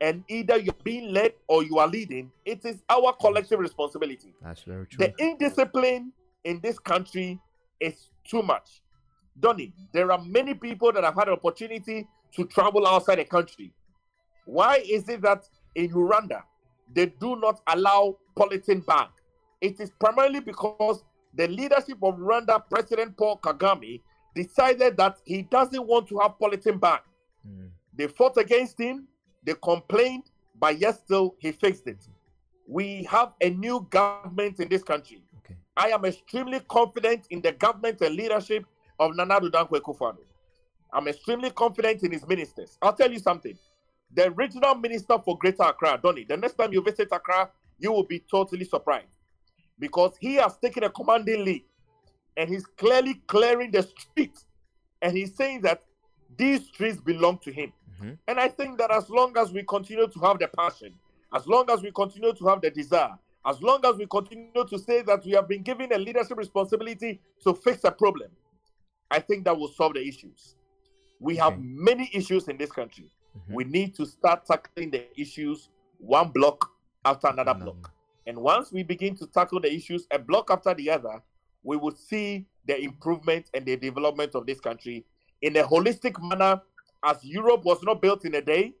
[0.00, 2.30] and either you're being led or you are leading.
[2.44, 4.34] It is our collective responsibility.
[4.42, 5.06] That's very true.
[5.06, 6.12] The indiscipline
[6.44, 7.40] in this country
[7.80, 8.82] is too much.
[9.38, 13.72] Donny, there are many people that have had an opportunity to travel outside the country.
[14.44, 16.42] Why is it that in Rwanda
[16.92, 19.08] they do not allow polythene bag?
[19.60, 21.02] It is primarily because
[21.34, 24.00] the leadership of Rwanda, President Paul Kagame,
[24.34, 27.00] decided that he doesn't want to have polythene bag.
[27.46, 27.68] Mm.
[27.94, 29.06] They fought against him,
[29.42, 30.24] they complained,
[30.58, 31.98] but yet still he fixed it.
[32.66, 35.22] We have a new government in this country.
[35.38, 35.56] Okay.
[35.76, 38.64] I am extremely confident in the government and leadership
[38.98, 40.18] of Nana Addo Dankwa Akufo-Addo.
[40.92, 42.78] I'm extremely confident in his ministers.
[42.80, 43.58] I'll tell you something.
[44.14, 48.04] The regional minister for Greater Accra, Donny, the next time you visit Accra, you will
[48.04, 49.23] be totally surprised
[49.78, 51.64] because he has taken a commanding lead
[52.36, 54.46] and he's clearly clearing the streets
[55.02, 55.82] and he's saying that
[56.36, 57.72] these streets belong to him.
[58.00, 58.18] Mhm.
[58.28, 60.94] And I think that as long as we continue to have the passion,
[61.32, 64.78] as long as we continue to have the desire, as long as we continue to
[64.78, 68.30] say that we have been given a leadership responsibility to fix a problem,
[69.10, 70.56] I think that will solve the issues.
[71.20, 73.10] We have many issues in this country.
[73.36, 73.54] Mhm.
[73.54, 76.70] We need to start tackling the issues one block
[77.04, 77.72] after another Another.
[77.72, 77.92] block.
[78.26, 81.22] And once we begin to tackle the issues a block after the other,
[81.62, 85.04] we will see the improvement and the development of this country
[85.42, 86.60] in a holistic manner,
[87.04, 88.72] as Europe was not built in a day,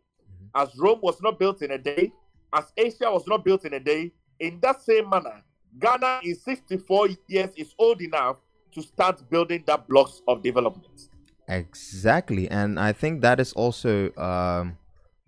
[0.54, 2.10] as Rome was not built in a day,
[2.54, 4.12] as Asia was not built in a day.
[4.40, 5.42] In that same manner,
[5.78, 8.36] Ghana is 64 years is old enough
[8.72, 11.08] to start building that blocks of development.
[11.48, 14.78] Exactly, and I think that is also um,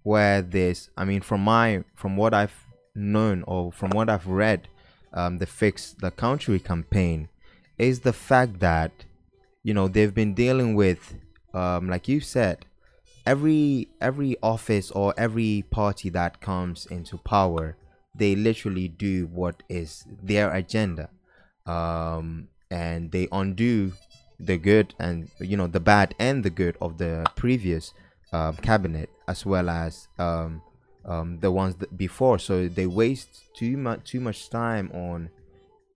[0.03, 0.89] where this.
[0.97, 2.66] I mean, from my from what I've
[2.97, 4.69] known or from what I've read,
[5.13, 7.29] um, the fix the country campaign
[7.79, 9.05] is the fact that
[9.63, 11.15] you know they've been dealing with,
[11.55, 12.67] um, like you said,
[13.25, 17.77] every every office or every party that comes into power,
[18.15, 21.11] they literally do what is their agenda,
[21.67, 23.93] um, and they undo
[24.39, 27.95] the good and you know the bad and the good of the previous
[28.33, 30.61] um, cabinet as well as um,
[31.07, 32.39] um, the ones that before.
[32.39, 35.31] So they waste too much too much time on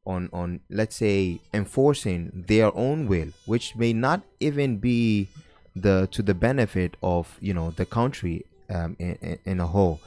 [0.07, 5.29] on on let's say enforcing their own will which may not even be
[5.77, 10.01] the to the benefit of you know the country um, in, in, a whole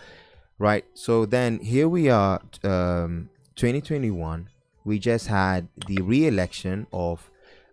[0.57, 0.83] right?
[0.93, 4.49] So then here we are um 2021
[4.83, 7.29] we just had the re-election of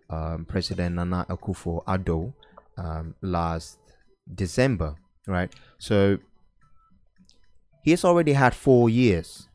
[0.09, 2.33] um, President Nana Akufo Addo
[2.77, 3.79] um, last
[4.33, 4.95] December,
[5.27, 5.51] right?
[5.77, 6.19] So
[7.81, 9.47] he's already had four years,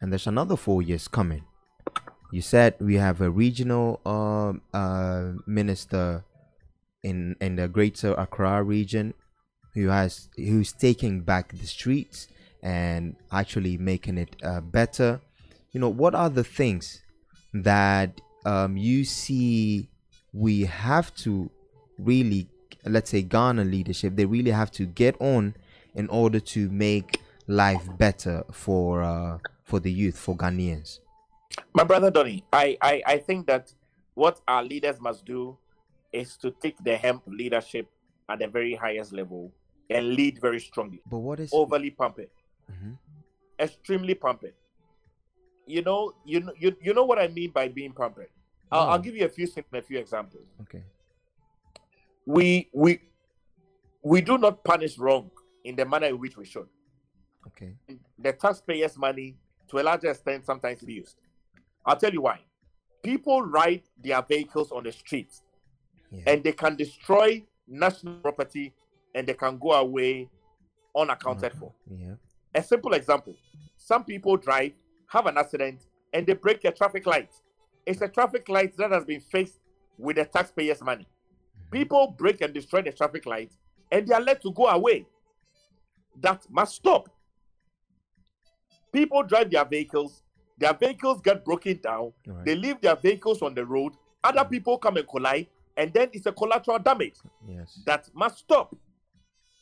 [0.00, 1.44] and there's another four years coming.
[2.32, 6.24] You said we have a regional um, uh, minister
[7.02, 9.14] in in the Greater Accra region
[9.74, 12.28] who has who's taking back the streets
[12.62, 15.20] and actually making it uh, better
[15.72, 17.02] you know what are the things
[17.52, 19.88] that um, you see
[20.32, 21.50] we have to
[21.98, 22.48] really
[22.86, 25.54] let's say Ghana leadership they really have to get on
[25.94, 31.00] in order to make life better for uh, for the youth for Ghanaians?
[31.74, 33.72] My brother Donny I, I I think that
[34.14, 35.58] what our leaders must do
[36.12, 37.90] is to take the hemp leadership
[38.28, 39.52] at the very highest level
[39.90, 41.02] and lead very strongly.
[41.10, 42.28] But what is overly pumping
[42.70, 42.96] Mhm.
[43.60, 44.52] extremely pumping
[45.66, 48.26] you know you know you, you know what I mean by being pumping
[48.72, 50.46] I'll, I'll give you a few a few examples.
[50.62, 50.82] Okay.
[52.26, 53.00] We we
[54.02, 55.30] we do not punish wrong
[55.64, 56.68] in the manner in which we should.
[57.46, 57.98] Okay mm.
[58.18, 59.36] The taxpayers' money,
[59.68, 61.16] to a large extent, sometimes is used.
[61.84, 62.40] I'll tell you why.
[63.02, 65.42] People ride their vehicles on the streets
[66.10, 68.72] yeah and they can destroy national property
[69.14, 70.28] and they can go away
[70.96, 71.72] unaccounted for.
[71.90, 72.14] yeah
[72.54, 73.36] A simple example
[73.84, 74.72] some people drive,
[75.08, 77.30] have an accident, and they break a traffic light.
[77.84, 79.60] It's a traffic light that has been fixed
[79.98, 81.04] with the taxpayers' money.
[81.04, 81.70] Mm-hmm.
[81.70, 83.52] People break and destroy the traffic light
[83.92, 85.06] and they are let to go away.
[86.20, 87.10] That must stop.
[88.94, 90.22] People drive their vehicles,
[90.56, 92.44] their vehicles get broken down, right.
[92.46, 96.26] they leave their vehicles on the road, other people come and collide, and then it's
[96.26, 97.16] a collateral damage
[97.48, 98.74] yes that must stop.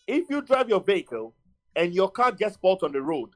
[0.06, 1.34] If you drive your vehicle
[1.74, 3.30] and your car gets spoiled on the road,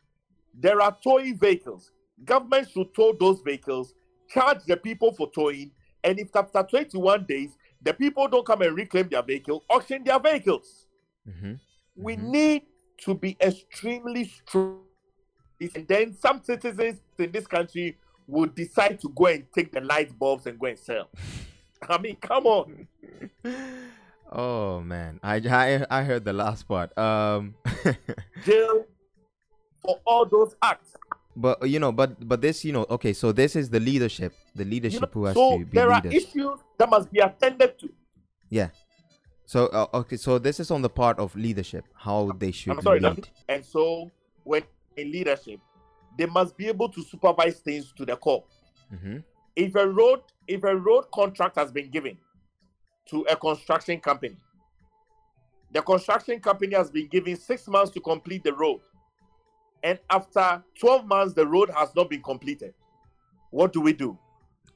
[0.52, 1.92] there are towing vehicles.
[2.24, 3.94] Government should tow those vehicles,
[4.28, 5.70] charge the people for towing,
[6.04, 10.18] and if after 21 days the people don't come and reclaim their vehicle, auction their
[10.20, 10.86] vehicles.
[11.26, 11.54] mm-hmm.
[11.96, 12.22] We Mhm.
[12.24, 12.62] need
[12.98, 14.82] to be extremely strong.
[15.60, 20.16] And then some citizens in this country will decide to go and take the light
[20.18, 21.08] bulbs and go and sell.
[21.88, 22.88] I mean, come on.
[24.32, 27.54] oh man I, I i heard the last part um
[28.44, 28.84] Jail
[29.80, 30.96] for all those acts.
[31.36, 34.64] but you know but but this you know okay so this is the leadership the
[34.64, 37.78] You leadership know, who has so to be there are issues that must be attended
[37.78, 37.88] to.
[38.50, 38.70] yeah
[39.44, 42.82] so uh, okay so this is on the part of leadership how they should I'm
[42.82, 44.10] sorry, lead and so
[44.42, 44.64] when
[44.96, 45.60] in leadership,
[46.18, 48.44] they must be able to supervise things to the core.
[48.92, 49.18] mm-hmm.
[49.54, 52.18] If a road, if a road contract has been given
[53.06, 54.36] to a construction company,
[55.72, 58.80] the construction company has been given six months to complete the road,
[59.82, 62.74] and after 12 months the road has not been completed.
[63.50, 64.18] What do we do?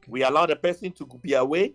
[0.08, 1.74] We allow the person to be away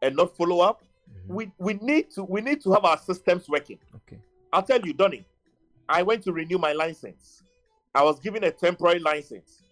[0.00, 0.82] and not follow up.
[1.10, 1.34] Mhm.
[1.34, 3.78] We we need to we need to have our systems working.
[3.96, 4.18] okay
[4.52, 5.26] I'll tell you, Donny,
[5.88, 7.42] I went to renew my license.
[7.94, 9.62] I was given a temporary license.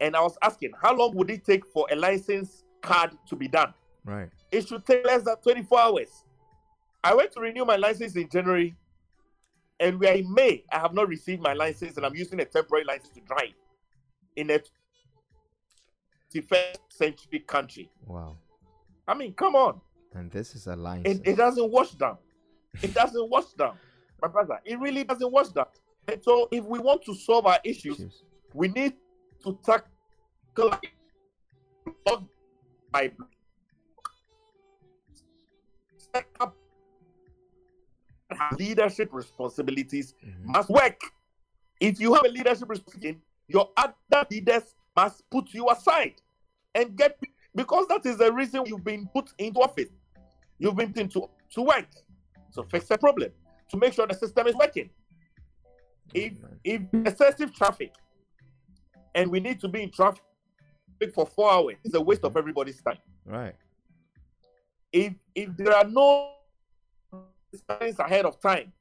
[0.00, 3.48] And I was asking, how long would it take for a license card to be
[3.48, 3.74] done?
[4.04, 6.24] right It should take less than 24 hours.
[7.04, 8.74] I went to renew my license in January,
[9.78, 10.64] and we are in May.
[10.70, 13.54] I have not received my license, and I'm using a temporary license to drive
[14.36, 14.60] in a
[16.34, 17.90] 21st century country.
[18.06, 18.36] wow
[19.08, 19.80] I mean, come on.
[20.14, 21.20] and this is a license.
[21.20, 22.18] it, it doesn't wash down.
[22.82, 23.76] It doesn't wash down,
[24.22, 24.60] my brother.
[24.64, 25.66] It really doesn't wash down.
[26.10, 28.94] And so, if we want to solve our issues, we need
[29.44, 29.88] to tackle
[32.04, 32.24] block
[32.90, 33.30] by block.
[38.58, 40.44] Leadership responsibilities Mhm.
[40.46, 41.00] must work.
[41.78, 46.20] If you have a leadership responsibility, your other leaders must put you aside
[46.74, 47.20] and get
[47.54, 49.90] because that is the reason you've been put into office.
[50.58, 51.88] You've been put into to work.
[52.50, 53.32] So fix the problem
[53.68, 54.90] to make sure the system is working.
[56.14, 56.32] If
[56.64, 57.94] if excessive traffic
[59.14, 60.22] and we need to be in traffic
[61.14, 62.98] for four hours, it's a waste of everybody's time.
[63.24, 63.54] right
[64.92, 66.34] If if there are no
[67.68, 68.72] signs ahead of time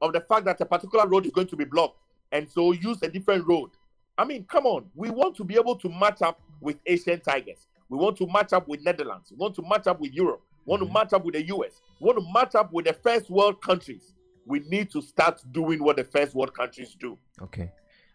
[0.00, 1.98] of the fact that a particular road is going to be blocked,
[2.32, 3.70] and so use a different road.
[4.16, 4.90] I mean, come on.
[4.94, 7.66] We want to be able to match up with Asian tigers.
[7.88, 9.30] We want to match up with Netherlands.
[9.32, 10.42] We want to match up with Europe.
[10.64, 10.86] We want Mhm.
[10.86, 11.80] to match up with the US.
[12.00, 14.14] We want to match up with the first world countries.
[14.46, 17.18] We need to start doing what the first world countries do.
[17.40, 17.72] Okay.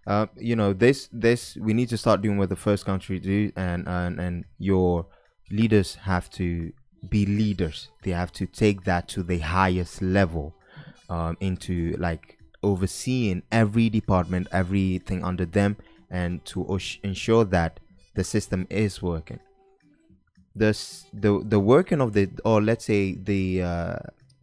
[0.07, 3.51] Uh, you know this this we need to start doing what the first country do,
[3.55, 5.05] and and and your
[5.51, 6.71] leaders have to
[7.09, 7.89] be leaders.
[8.03, 10.55] They have to take that to the highest level,
[11.09, 15.77] um, into like overseeing every department, everything under them,
[16.09, 17.79] and to ensure that
[18.15, 19.39] the system is working.
[20.55, 20.77] The
[21.13, 23.95] the the working of the or let's say the uh,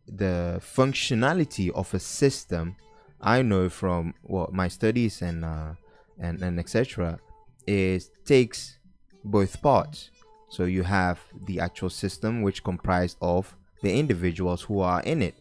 [0.08, 2.76] the functionality of a system
[3.20, 5.74] I know from what my studies and uh,
[6.18, 7.18] and and etc.
[7.66, 8.78] is takes
[9.24, 10.10] both parts.
[10.48, 15.34] So you have the actual system, which comprised of the individuals who are in it,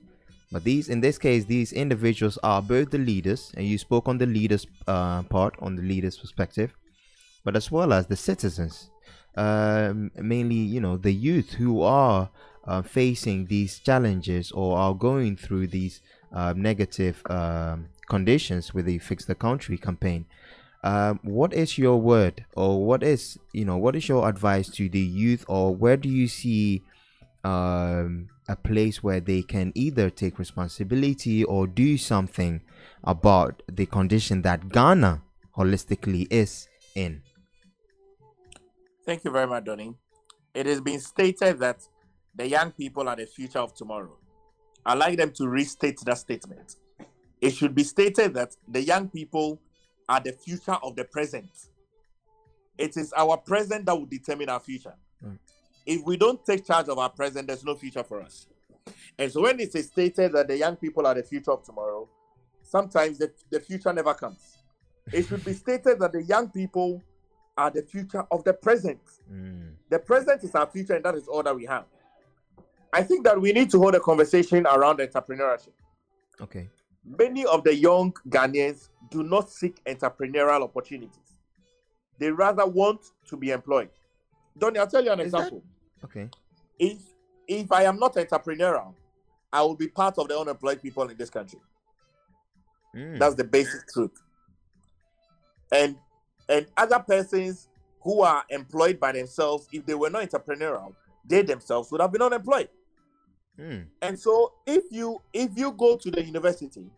[0.52, 4.18] But these, in this case, these individuals are both the leaders, and you spoke on
[4.18, 6.74] the leaders uh, part, on the leaders' perspective,
[7.44, 8.90] but as well as the citizens,
[9.36, 12.30] um, mainly, you know, the youth who are
[12.68, 16.02] uh, facing these challenges or are going through these
[16.34, 20.26] uh, negative um, conditions with the Fix the Country campaign.
[20.84, 24.88] Um, what is your word or what is you know what is your advice to
[24.88, 26.84] the youth or where do you see
[27.44, 32.62] um, a place where they can either take responsibility or do something
[33.04, 35.24] about the condition that Ghana
[35.58, 37.24] holistically is in?
[39.06, 39.96] Thank you very much, Donny.
[40.54, 41.88] It has been stated that
[42.36, 44.18] the young people are the future of tomorrow.
[44.86, 46.76] I'd like them to restate that statement.
[47.42, 49.60] It should be stated that the young people
[50.08, 51.50] are the future of the present.
[52.78, 54.94] It is our present that will determine our future.
[55.26, 55.38] Mm.
[55.86, 58.48] If we don't take charge of our present, there's no future for us.
[59.18, 62.08] And so when it is stated that the young people are the future of tomorrow,
[62.62, 64.58] sometimes the, the future never comes.
[65.12, 67.02] It should be stated that the young people
[67.58, 69.00] are the future of the present.
[69.32, 69.74] Mm.
[69.90, 71.86] The present is our future, and that is all that we have.
[72.96, 75.74] I think that we need to hold a conversation around entrepreneurship.
[76.40, 76.70] Okay.
[77.04, 81.34] Many of the young Ghanaians do not seek entrepreneurial opportunities.
[82.20, 83.90] They rather want to be employed.
[84.58, 85.62] Donny, I'll tell you an Is example.
[86.00, 86.06] That...
[86.06, 86.30] Okay.
[86.80, 87.00] If
[87.50, 88.94] if I am not entrepreneurial,
[89.52, 91.60] I will be part of the unemployed people in this country.
[92.96, 93.20] Mm.
[93.20, 94.22] That's the basic truth.
[95.70, 95.98] And
[96.48, 97.68] and other persons
[98.02, 100.94] who are employed by themselves, if they were not entrepreneurial,
[101.26, 102.70] they themselves would have been unemployed.
[103.60, 103.86] Mm.
[104.02, 106.90] And so if you if you go to the university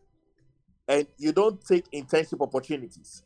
[0.88, 3.24] and you don't take internship opportunities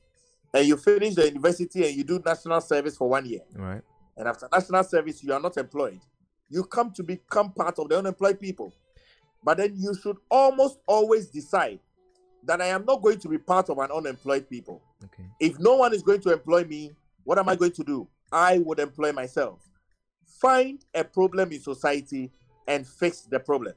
[0.54, 3.42] and you finish the university and you do national service for one year.
[3.56, 3.82] Right.
[4.18, 6.02] And after national service you are not employed,
[6.50, 8.74] you come to become part of the unemployed people.
[9.44, 11.80] But then you should almost always decide
[12.44, 14.82] that I am not going to be part of an unemployed people.
[15.06, 15.24] Okay.
[15.40, 16.92] If no one is going to employ me,
[17.24, 18.08] what am I going to do?
[18.32, 19.60] I would employ myself.
[20.26, 22.32] Find a problem in society
[22.68, 23.74] and fix the problem.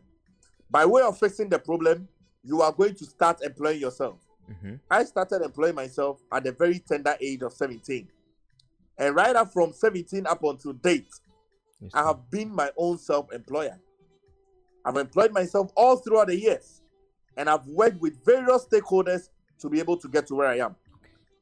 [0.70, 2.08] By way of fixing the problem,
[2.42, 4.18] you are going to start employing yourself.
[4.50, 4.74] Mm-hmm.
[4.90, 8.08] I started employing myself at the very tender age of 17.
[8.98, 11.08] And right up from 17 up until date,
[11.80, 13.78] yes, I have been my own self employer.
[14.84, 16.82] I've employed myself all throughout the years.
[17.36, 20.76] And I've worked with various stakeholders to be able to get to where I am.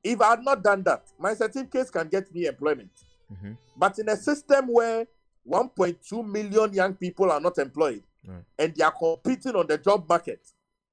[0.04, 2.90] If I had not done that, my certificates can get me employment.
[3.32, 3.52] Mm-hmm.
[3.76, 5.06] But in a system where
[5.48, 8.42] 1.2 million young people are not employed right.
[8.58, 10.40] and they are competing on the job market,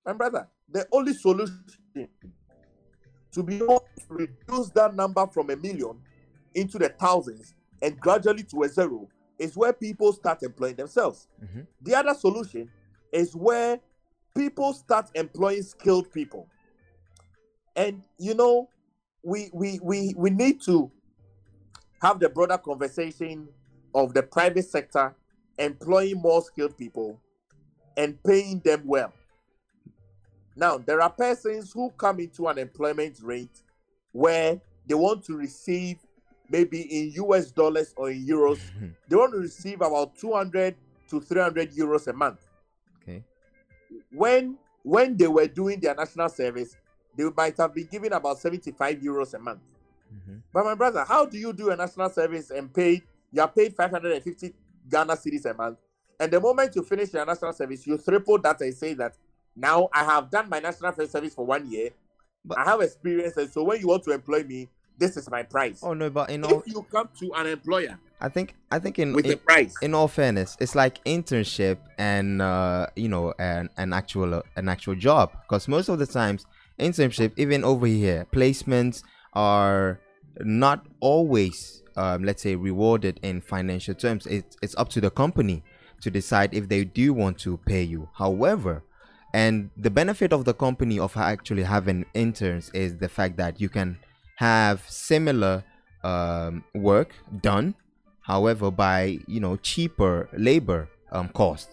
[0.06, 1.64] my brother, the only solution
[3.32, 6.00] to be able to reduce that number from a million
[6.56, 9.08] into the thousands and gradually to a zero
[9.38, 11.28] is where people start employing themselves.
[11.44, 11.62] Mm-hmm.
[11.82, 12.70] The other solution
[13.14, 13.80] is where
[14.36, 16.48] people start employing skilled people.
[17.76, 18.70] And you know,
[19.24, 20.92] we we we we need to
[22.02, 23.48] have the broader conversation
[23.94, 25.16] of the private sector
[25.58, 27.20] employing more skilled people
[27.98, 29.14] and paying them well.
[30.56, 33.62] Now, there are persons who come into an employment rate
[34.12, 35.98] where they want to receive
[36.50, 38.60] maybe in US dollars or in euros,
[39.08, 40.76] they want to receive about 200
[41.10, 42.46] to 300 euros a month.
[43.02, 43.24] Okay.
[44.12, 46.76] When when they were doing their national service,
[47.16, 49.60] they might have been given about 75 euros a month.
[50.14, 50.38] Mm-hmm.
[50.54, 53.76] But my brother, how do you do a national service and pay you are paid
[53.76, 54.54] 550
[54.90, 55.78] Ghana cedis a month.
[56.20, 59.16] And the moment you finish your national service, you triple that and say that
[59.56, 61.90] now I have done my national service for one year.
[62.44, 65.44] But, I have experience, and so when you want to employ me, this is my
[65.44, 65.80] price.
[65.84, 69.00] Oh no, but in all, if you come to an employer, I think I think
[69.00, 69.76] in with in, the price.
[69.82, 74.70] In all fairness, it's like internship and uh, you know an an actual uh, an
[74.70, 76.46] actual job because most of the times
[76.80, 80.00] internship, even over here, placements are
[80.40, 85.62] not always um, let's say rewarded in financial terms it's, it's up to the company
[86.00, 88.08] to decide if they do want to pay you.
[88.14, 88.84] However
[89.34, 93.68] and the benefit of the company of actually having interns is the fact that you
[93.68, 94.00] can
[94.38, 95.64] have similar
[96.04, 97.76] um, work done
[98.22, 101.70] however by you know cheaper labor um, cost.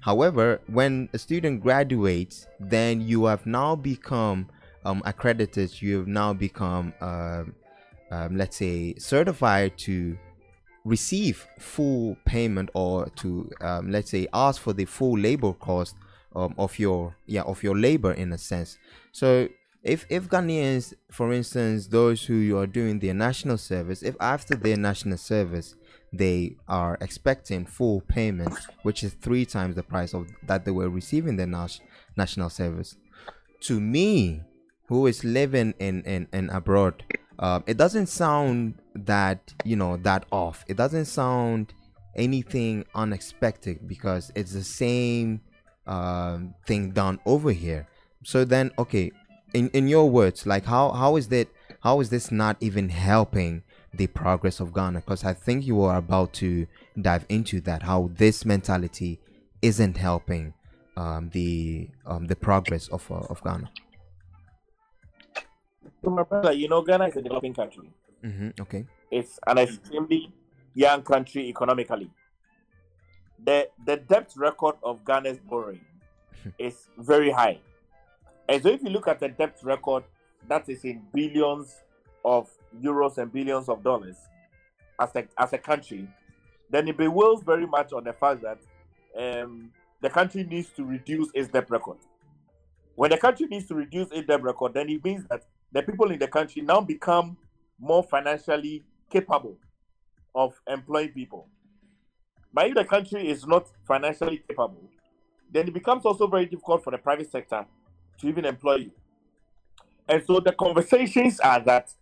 [0.00, 4.48] However when a student graduates then you have now become
[4.86, 7.44] um, accredited you have now become uh,
[8.10, 10.16] um, let's say certified to
[10.84, 15.96] receive full payment or to um, let's say ask for the full labor cost
[16.34, 18.78] um, of your yeah of your labor in a sense
[19.10, 19.48] so
[19.82, 24.76] if if Ghanaians for instance those who are doing their national service if after their
[24.76, 25.74] national service
[26.12, 30.88] they are expecting full payment, which is three times the price of that they were
[30.88, 31.80] receiving their nas-
[32.16, 32.96] national service.
[33.62, 34.42] To me,
[34.88, 37.04] who is living in in, in abroad,
[37.38, 40.64] um, it doesn't sound that you know that off.
[40.68, 41.74] It doesn't sound
[42.14, 45.40] anything unexpected because it's the same
[45.86, 47.86] um, thing done over here.
[48.24, 49.12] So then, okay,
[49.54, 51.48] in in your words, like how how is that?
[51.80, 53.62] How is this not even helping
[53.94, 55.00] the progress of Ghana?
[55.00, 56.66] Because I think you are about to
[57.00, 57.82] dive into that.
[57.82, 59.20] How this mentality
[59.62, 60.54] isn't helping
[60.96, 63.70] um, the um, the progress of uh, of Ghana.
[66.10, 67.90] My brother, you know, Ghana is a developing country.
[68.24, 68.60] Mm-hmm.
[68.60, 68.86] Okay.
[69.10, 70.32] It's an extremely
[70.74, 72.10] young country economically.
[73.44, 75.84] The the debt record of Ghana's borrowing
[76.58, 77.58] is very high.
[78.48, 80.04] And so if you look at the debt record,
[80.48, 81.82] that is in billions
[82.24, 82.48] of
[82.80, 84.16] euros and billions of dollars
[85.00, 86.08] as a as a country,
[86.70, 88.58] then it bewails very much on the fact that
[89.18, 91.98] um, the country needs to reduce its debt record.
[92.94, 96.10] When the country needs to reduce its debt record, then it means that the people
[96.10, 97.36] in the country now become
[97.78, 99.56] more financially capable
[100.34, 101.48] of employing people.
[102.52, 104.88] But if the country is not financially capable,
[105.50, 107.66] then it becomes also very difficult for the private sector
[108.18, 108.90] to even employ you.
[110.08, 111.92] And so the conversations are that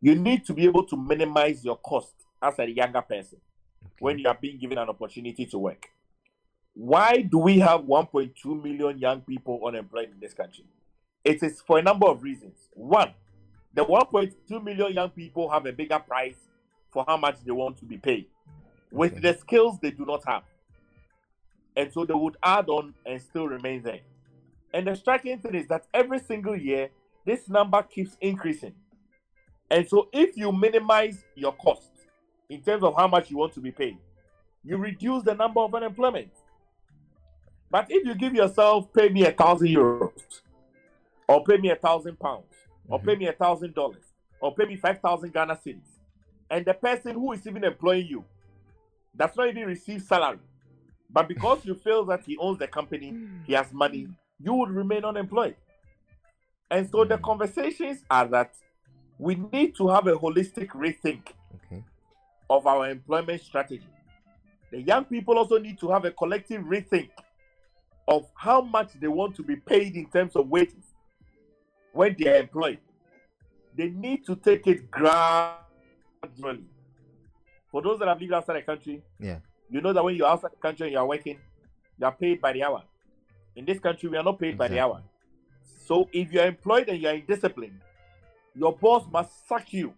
[0.00, 3.38] you need to be able to minimize your cost as a younger person
[3.84, 3.94] okay.
[3.98, 5.88] when you are being given an opportunity to work.
[6.74, 10.64] Why do we have 1.2 million young people unemployed in this country?
[11.26, 12.56] It is for a number of reasons.
[12.74, 13.12] One,
[13.74, 16.36] the 1.2 million young people have a bigger price
[16.92, 18.26] for how much they want to be paid
[18.92, 19.20] with okay.
[19.32, 20.44] the skills they do not have.
[21.76, 23.98] And so they would add on and still remain there.
[24.72, 26.90] And the striking thing is that every single year,
[27.24, 28.74] this number keeps increasing.
[29.68, 31.90] And so if you minimize your cost
[32.48, 33.98] in terms of how much you want to be paid,
[34.62, 36.30] you reduce the number of unemployment.
[37.68, 40.12] But if you give yourself, pay me a thousand euros,
[41.28, 42.52] or pay me a thousand pounds,
[42.88, 43.20] or pay mm-hmm.
[43.20, 44.04] me a thousand dollars,
[44.40, 45.98] or pay me five thousand Ghana cedis,
[46.50, 48.24] and the person who is even employing you
[49.16, 50.38] does not even receive salary,
[51.10, 53.14] but because you feel that he owns the company,
[53.46, 54.08] he has money,
[54.38, 55.56] you would remain unemployed.
[56.70, 57.22] And so the mm.
[57.22, 58.54] conversations are that
[59.18, 61.82] we need to have a holistic rethink okay.
[62.50, 63.86] of our employment strategy.
[64.70, 67.10] The young people also need to have a collective rethink
[68.08, 70.85] of how much they want to be paid in terms of wages
[71.96, 72.78] when they are employed.
[73.74, 76.64] They need to take it gradually.
[77.70, 79.38] For those that have lived outside the country, yeah,
[79.68, 81.38] you know that when you're outside the country and you're working,
[81.98, 82.82] you are paid by the hour.
[83.54, 84.68] In this country, we are not paid exactly.
[84.68, 85.02] by the hour.
[85.86, 87.80] So if you're employed and you're in discipline,
[88.54, 89.92] your boss must sack you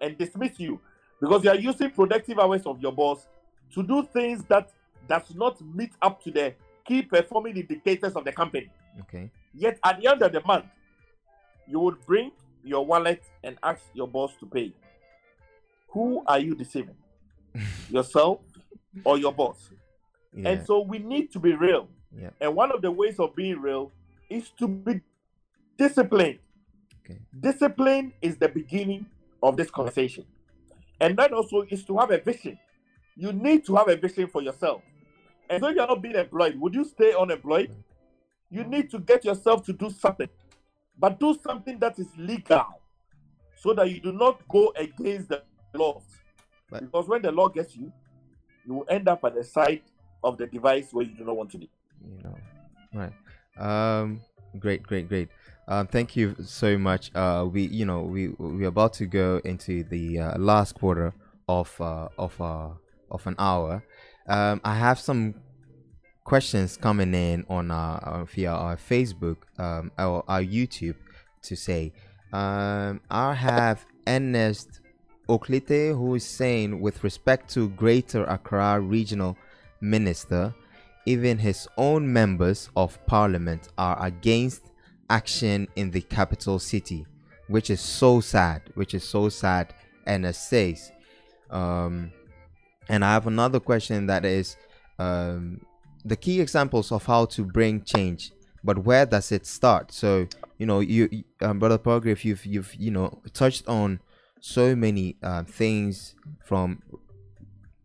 [0.00, 0.80] and dismiss you
[1.20, 3.26] because you are using productive hours of your boss
[3.74, 4.70] to do things that
[5.08, 8.70] does not meet up to the key performing indicators of the company.
[9.00, 9.30] Okay.
[9.54, 10.66] Yet at the end of the month,
[11.66, 14.72] you would bring your wallet and ask your boss to pay.
[15.88, 16.96] Who are you deceiving?
[17.88, 18.40] Yourself
[19.04, 19.70] or your boss?
[20.32, 20.50] Yeah.
[20.50, 21.88] And so we need to be real.
[22.16, 22.30] Yeah.
[22.40, 23.92] And one of the ways of being real
[24.28, 25.00] is to be
[25.78, 26.38] disciplined.
[27.04, 27.18] Okay.
[27.38, 29.06] Discipline is the beginning
[29.42, 30.24] of this conversation.
[31.00, 32.58] And then also is to have a vision.
[33.16, 34.82] You need to have a vision for yourself.
[35.48, 37.70] And so if you're not being employed, would you stay unemployed?
[38.50, 40.28] You need to get yourself to do something,
[40.98, 42.80] but do something that is legal
[43.56, 45.42] so that you do not go against the
[45.74, 46.02] laws.
[46.70, 47.92] But, because when the law gets you,
[48.66, 49.82] you will end up at the side
[50.22, 51.70] of the device where you do not want to be.
[52.06, 52.36] You know,
[52.94, 53.12] right.
[53.58, 54.20] Um,
[54.58, 55.28] great, great, great.
[55.66, 57.10] Um, thank you so much.
[57.14, 61.14] Uh, we, you know, we we're about to go into the uh, last quarter
[61.48, 62.68] of uh, of uh,
[63.10, 63.82] of an hour.
[64.26, 65.34] Um, I have some
[66.24, 70.96] questions coming in on our uh, via our Facebook um, or our YouTube
[71.42, 71.92] to say.
[72.32, 74.80] Um, I have Ernest
[75.28, 79.36] Oklite who is saying, with respect to Greater Accra Regional
[79.80, 80.54] Minister,
[81.06, 84.70] even his own members of parliament are against
[85.10, 87.06] action in the capital city,
[87.48, 89.74] which is so sad, which is so sad.
[90.06, 90.90] It says,
[91.50, 92.10] um,
[92.88, 94.56] and I have another question that is
[94.98, 95.60] um,
[96.04, 98.32] the key examples of how to bring change,
[98.62, 99.92] but where does it start?
[99.92, 100.26] So
[100.58, 104.00] you know, you, um, brother Progress, you've you've you know touched on
[104.40, 106.82] so many uh, things from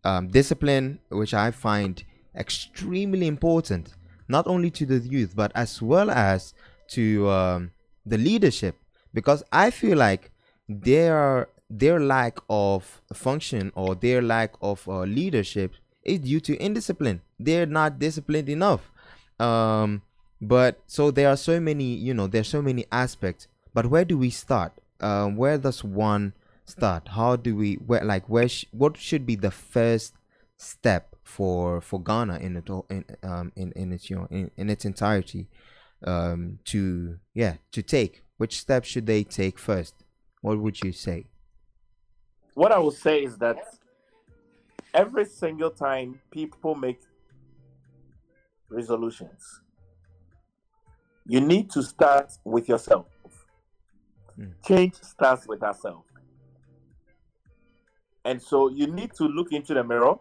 [0.04, 2.02] um, discipline, which I find
[2.36, 3.94] extremely important,
[4.28, 6.54] not only to the youth but as well as
[6.88, 7.70] to um,
[8.06, 8.76] the leadership
[9.12, 10.30] because I feel like
[10.68, 15.74] their their lack of function or their lack of uh, leadership
[16.04, 17.20] is due to indiscipline.
[17.38, 18.90] They're not disciplined enough.
[19.38, 20.02] Um,
[20.40, 23.48] but so there are so many, you know, there's so many aspects.
[23.74, 24.72] But where do we start?
[25.00, 26.34] Um, where does one
[26.64, 27.08] start?
[27.08, 30.14] How do we, where, like, where, sh- what should be the first
[30.56, 34.68] step for for Ghana in it in um in in its you know in, in
[34.68, 35.48] its entirety
[36.06, 39.94] um to yeah to take which step should they take first
[40.42, 41.26] what would you say
[42.54, 43.56] what i would say is that
[44.94, 47.00] every single time people make
[48.68, 49.60] resolutions
[51.26, 53.06] you need to start with yourself
[54.38, 54.52] mm.
[54.66, 56.06] change starts with ourselves
[58.24, 60.14] and so you need to look into the mirror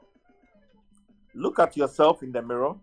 [1.33, 2.75] look at yourself in the mirror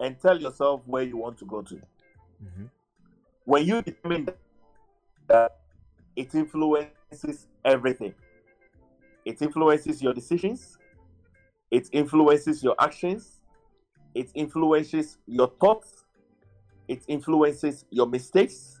[0.00, 1.74] and tell yourself where you want to go to.
[1.74, 2.64] Mm-hmm.
[3.44, 4.28] When you determine
[5.28, 5.58] that,
[6.16, 8.14] it influences everything.
[9.24, 10.78] It influences your decisions.
[11.70, 13.40] It influences your actions.
[14.14, 16.04] It influences your thoughts.
[16.88, 18.80] It influences your mistakes.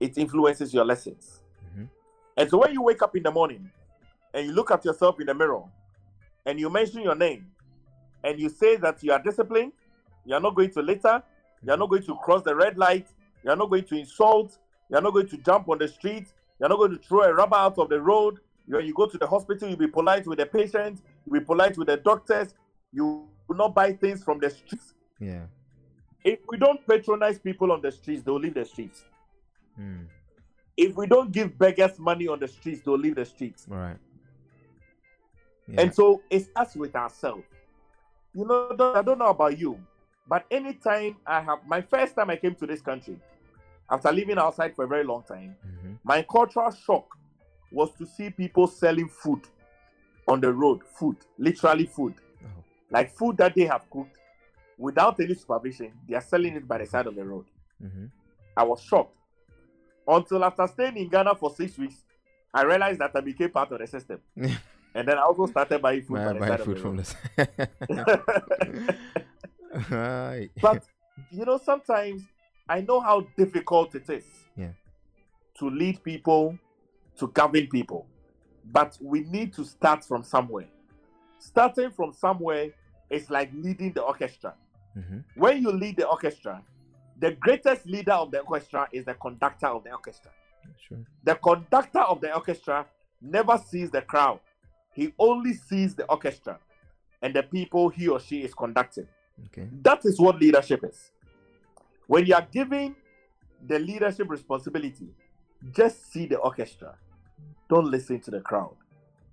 [0.00, 1.42] It influences your lessons.
[1.66, 1.84] Mm-hmm.
[2.36, 3.70] And so when you wake up in the morning
[4.32, 5.62] and you look at yourself in the mirror
[6.44, 7.46] and you mention your name
[8.24, 9.72] and you say that you are disciplined,
[10.24, 11.22] you are not going to litter,
[11.62, 13.06] you are not going to cross the red light,
[13.44, 14.58] you are not going to insult,
[14.90, 16.26] you are not going to jump on the street,
[16.58, 18.40] you are not going to throw a rubber out of the road.
[18.66, 21.78] When you go to the hospital, you be polite with the patients, you be polite
[21.78, 22.54] with the doctors,
[22.92, 24.94] you will not buy things from the streets.
[25.20, 25.42] Yeah.
[26.24, 29.04] If we don't patronize people on the streets, they'll leave the streets.
[29.80, 30.06] Mm.
[30.76, 33.66] If we don't give beggars money on the streets, they'll leave the streets.
[33.68, 33.96] Right.
[35.68, 35.82] Yeah.
[35.82, 37.44] And so it starts with ourselves
[38.36, 39.80] you know, I don't know about you,
[40.28, 43.18] but anytime I have my first time I came to this country,
[43.88, 45.94] after living outside for a very long time, mm-hmm.
[46.04, 47.15] my cultural shock
[47.70, 49.40] was to see people selling food
[50.28, 52.14] on the road, food, literally food,
[52.44, 52.64] oh.
[52.90, 54.16] like food that they have cooked
[54.78, 55.92] without any supervision.
[56.08, 57.44] They are selling it by the side of the road.
[57.82, 58.06] Mm-hmm.
[58.56, 59.16] I was shocked
[60.08, 61.96] until after staying in Ghana for six weeks,
[62.52, 64.20] I realized that I became part of the system.
[64.94, 66.14] And then I also started buying food.
[66.14, 67.68] Man, buying food from the
[69.90, 70.48] right.
[70.62, 70.84] But
[71.30, 72.22] you know, sometimes
[72.66, 74.24] I know how difficult it is
[74.56, 74.70] yeah.
[75.58, 76.58] to lead people,
[77.18, 78.06] to govern people.
[78.72, 80.66] But we need to start from somewhere.
[81.38, 82.70] Starting from somewhere
[83.10, 84.54] is like leading the orchestra.
[84.96, 85.18] Mm-hmm.
[85.36, 86.62] When you lead the orchestra,
[87.18, 90.30] the greatest leader of the orchestra is the conductor of the orchestra.
[90.88, 90.98] Sure.
[91.24, 92.86] The conductor of the orchestra
[93.20, 94.40] never sees the crowd.
[94.92, 96.58] He only sees the orchestra
[97.22, 99.06] and the people he or she is conducting.
[99.46, 99.68] Okay.
[99.82, 101.10] That is what leadership is.
[102.06, 102.96] When you are giving
[103.66, 105.08] the leadership responsibility,
[105.72, 106.96] just see the orchestra.
[107.68, 108.76] Don't listen to the crowd.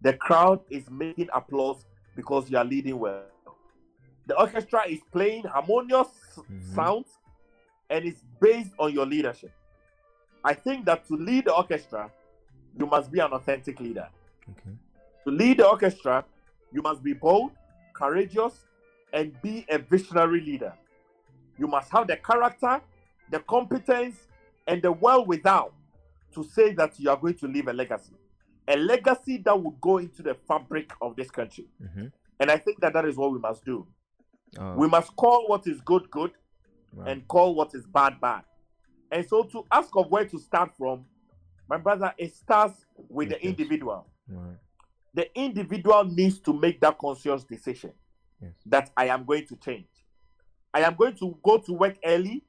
[0.02, 3.24] The crowd is making applause because you are leading well.
[4.26, 6.76] The orchestra is playing harmonious mm-hmm.
[6.76, 7.08] sounds
[7.90, 9.52] and it's based on your leadership.
[10.44, 12.12] I think that to lead the orchestra,
[12.78, 14.08] you must be an authentic leader.
[14.50, 14.76] Okay.
[15.26, 16.26] To lead the orchestra,
[16.72, 17.52] you must be bold,
[17.94, 18.54] courageous,
[19.14, 20.74] and be a visionary leader.
[21.58, 22.82] You must have the character,
[23.30, 24.16] the competence,
[24.68, 25.74] and the well without
[26.34, 28.14] to say that you are going to leave a legacy.
[28.68, 31.68] A legacy that will go into the fabric of this country.
[31.82, 32.08] Mm-hmm.
[32.40, 33.86] And I think that that is what we must do.
[34.58, 34.76] Oh.
[34.76, 36.32] We must call what is good, good,
[37.06, 38.44] and call what is bad, bad.
[39.12, 41.06] And so to ask of where to start from,
[41.68, 44.08] my brother, it starts with the individual.
[44.28, 44.58] Right
[45.14, 47.94] the individual needs to make that conscious decision
[48.42, 48.52] yes.
[48.66, 49.88] that I am going to change.
[50.74, 52.44] I am going to go to work early,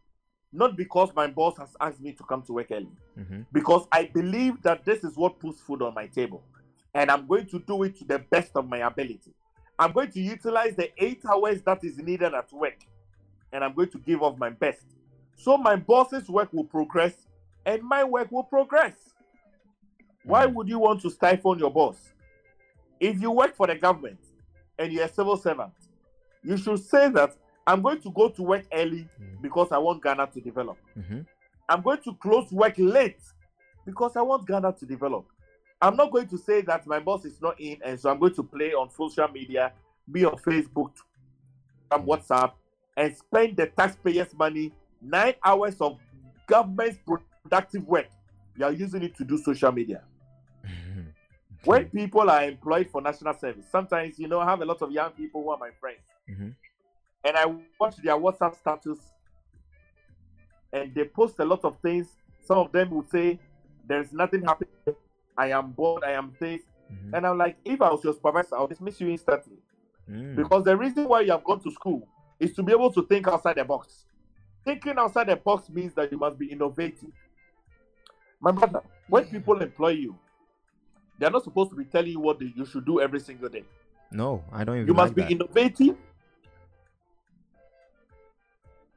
[0.55, 2.89] not because my boss has asked me to come to work early,
[3.19, 3.41] mm-hmm.
[3.53, 6.43] because I believe that this is what puts food on my table.
[6.95, 9.35] And I'm going to do it to the best of my ability.
[9.79, 12.79] I'm going to utilize the eight hours that is needed at work,
[13.53, 14.85] and I'm going to give off my best.
[15.37, 17.15] So my boss's work will progress,
[17.67, 18.93] and my work will progress.
[18.93, 20.31] Mm-hmm.
[20.31, 21.97] Why would you want to stifle your boss?
[23.01, 24.21] If you work for the government
[24.79, 25.73] and you're a civil servant,
[26.45, 27.37] you should say that
[27.67, 29.41] I'm going to go to work early mm.
[29.43, 30.77] because I want Ghana to develop.
[30.99, 31.21] Mm-hmm.
[31.69, 33.21] I'm going to close work late
[33.87, 35.27] because I want Ghana to develop.
[35.81, 38.35] I'm not going to say that my boss is not in, and so I'm going
[38.35, 39.73] to play on social media,
[40.11, 40.93] be on Facebook,
[41.91, 42.07] on mm.
[42.07, 42.53] WhatsApp,
[42.97, 45.99] and spend the taxpayers' money nine hours of
[46.47, 46.99] government's
[47.43, 48.09] productive work.
[48.57, 50.03] You are using it to do social media.
[51.65, 54.93] When people are employed for national service, sometimes you know I have a lot of
[54.93, 56.01] young people who are my friends,
[56.31, 56.51] mm-hmm.
[57.25, 57.47] And I
[57.81, 58.99] watch their WhatsApp status,
[60.73, 62.09] and they post a lot of things.
[62.41, 63.39] Some of them will say,
[63.87, 64.69] "There's nothing happening
[65.37, 66.63] I am bored, I am this.
[66.91, 67.15] Mhm.
[67.15, 69.57] And I'm like, if I was your supervisor, I'll dismiss you instantly.
[70.09, 70.37] Mm.
[70.37, 72.07] Because the reason why you have gone to school
[72.39, 74.05] is to be able to think outside the box.
[74.65, 77.13] Thinking outside the box means that you must be innovative.
[78.41, 80.19] My brother, when people employ you,
[81.19, 83.65] they're not supposed to be telling you what you should do every single day.
[84.11, 84.89] No, I don't even.
[84.89, 85.31] You must like be that.
[85.33, 85.97] innovative.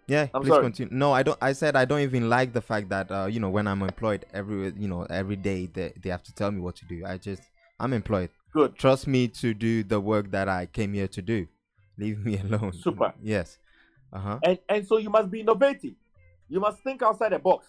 [0.07, 0.63] Yeah, I'm please sorry.
[0.63, 0.93] continue.
[0.93, 1.37] No, I don't.
[1.41, 4.25] I said I don't even like the fact that uh, you know when I'm employed
[4.33, 7.03] every you know every day they they have to tell me what to do.
[7.05, 7.41] I just
[7.79, 8.29] I'm employed.
[8.53, 8.77] Good.
[8.77, 11.47] Trust me to do the work that I came here to do.
[11.97, 12.71] Leave me alone.
[12.73, 13.13] Super.
[13.21, 13.57] Yes.
[14.13, 14.39] Uh huh.
[14.43, 15.93] And and so you must be innovative.
[16.47, 17.67] You must think outside the box.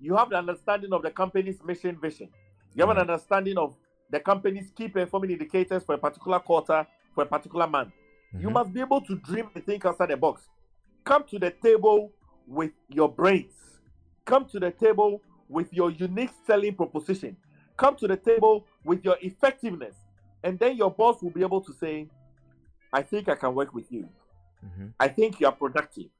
[0.00, 2.28] You have the understanding of the company's mission vision.
[2.74, 3.08] You have an Mhm.
[3.08, 3.76] understanding of
[4.10, 7.92] the company's key performing indicators for a particular quarter, for a particular month.
[8.38, 8.52] You Mhm.
[8.52, 10.48] must be able to dream and think outside the box.
[11.06, 12.12] Come to the table
[12.48, 13.54] with your brains.
[14.24, 17.36] Come to the table with your unique selling proposition.
[17.76, 19.94] Come to the table with your effectiveness.
[20.42, 22.08] And then your boss will be able to say,
[22.92, 24.08] I think I can work with you.
[24.64, 24.94] Mhm.
[24.98, 26.10] I think you are productive.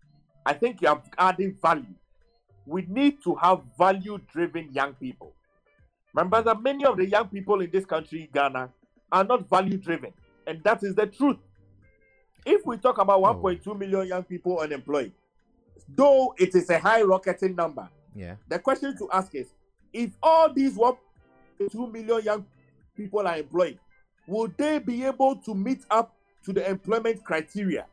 [0.44, 1.96] I think you are adding value.
[2.64, 5.34] We need to have value driven young people.
[6.14, 8.72] Remember that many of the young people in this country, Ghana,
[9.10, 10.12] are not value driven.
[10.46, 11.38] And that is the truth.
[12.46, 15.10] If we talk about 1.2 million young people unemployed,
[15.88, 18.36] though it is a high rocketing number, Yeah.
[18.48, 19.48] the question to ask is
[19.92, 22.46] if all these 1.2 million young
[22.96, 23.78] people are employed,
[24.28, 27.84] will they be able to meet up to the employment criteria?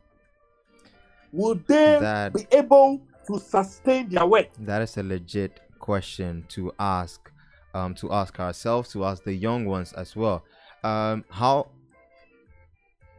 [1.32, 4.46] Will they That- be able to sustain their work?
[4.60, 7.28] That is a legit question to ask,
[7.74, 10.44] um, to ask ourselves, to ask the young ones as well.
[10.84, 11.70] Um, how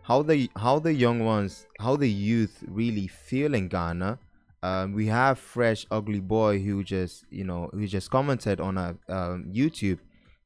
[0.05, 4.19] how the how the young ones, how the youth really feel in Ghana.
[4.61, 8.95] Um, we have fresh ugly boy who just you know who just commented on a
[9.09, 9.99] um, YouTube.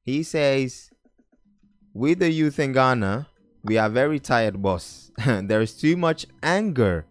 [0.04, 0.92] He says,
[1.94, 3.28] "We the youth in Ghana,
[3.64, 5.12] we are very tired, boss.
[5.26, 7.06] there is too much anger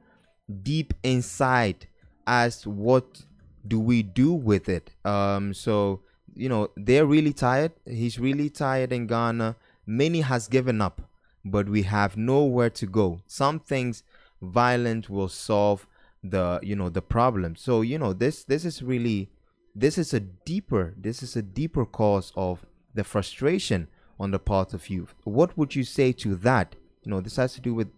[0.63, 1.87] deep inside
[2.27, 3.23] as what
[3.67, 6.01] do we do with it um so
[6.35, 11.08] you know they're really tired he's really tired in ghana many has given up
[11.51, 13.21] but we have nowhere to go.
[13.27, 14.03] Some things
[14.41, 15.87] violence will solve
[16.23, 17.57] the you know the problem.
[17.57, 19.31] So you know this this is really
[19.75, 23.89] this is a deeper this is a deeper cause of the frustration
[24.19, 26.75] on the part of youth what would you say to that?
[27.05, 27.89] You know this has to do with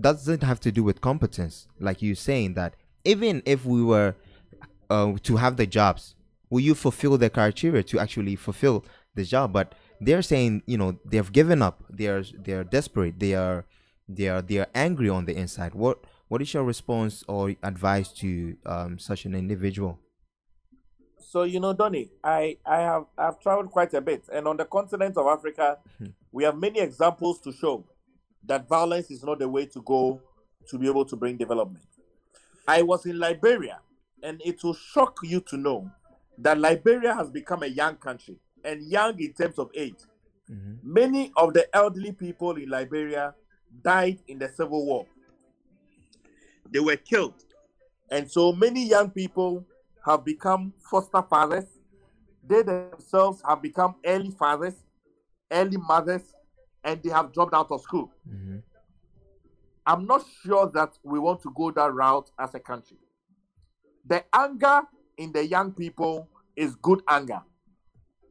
[0.00, 1.66] doesn't have to do with competence.
[1.78, 4.14] Like you saying that even if we were
[4.90, 6.14] uh, to have the jobs
[6.50, 9.52] will you fulfill the criteria to actually fulfill the job?
[9.52, 11.84] But they're saying you know they've given up.
[11.90, 13.18] They're they're desperate.
[13.18, 13.66] They are
[14.08, 15.74] they are they are angry on the inside.
[15.74, 19.98] What what is your response or advice to um, such an individual?
[21.18, 24.64] So you know, Donny, I I have I've traveled quite a bit, and on the
[24.64, 25.78] continent of Africa,
[26.32, 27.84] we have many examples to show
[28.44, 30.22] that violence is not the way to go
[30.68, 31.84] to be able to bring development.
[32.66, 33.80] I was in Liberia,
[34.22, 35.90] and it will shock you to know
[36.38, 38.36] that Liberia has become a young country,
[38.68, 40.00] and young in terms of age.
[40.50, 40.78] Mhm.
[40.82, 43.34] Many of the elderly people in Liberia
[43.82, 45.06] died in the civil war.
[46.70, 47.44] They were killed.
[48.10, 49.66] And so many young people
[50.04, 51.66] have become foster fathers.
[52.46, 54.74] They themselves have become early fathers,
[55.50, 56.34] early mothers,
[56.84, 58.10] and they have dropped out of school.
[58.26, 58.62] Mhm.
[59.86, 62.98] I'm not sure that we want to go that route as a country.
[64.04, 64.82] The anger
[65.16, 67.42] in the young people is good anger.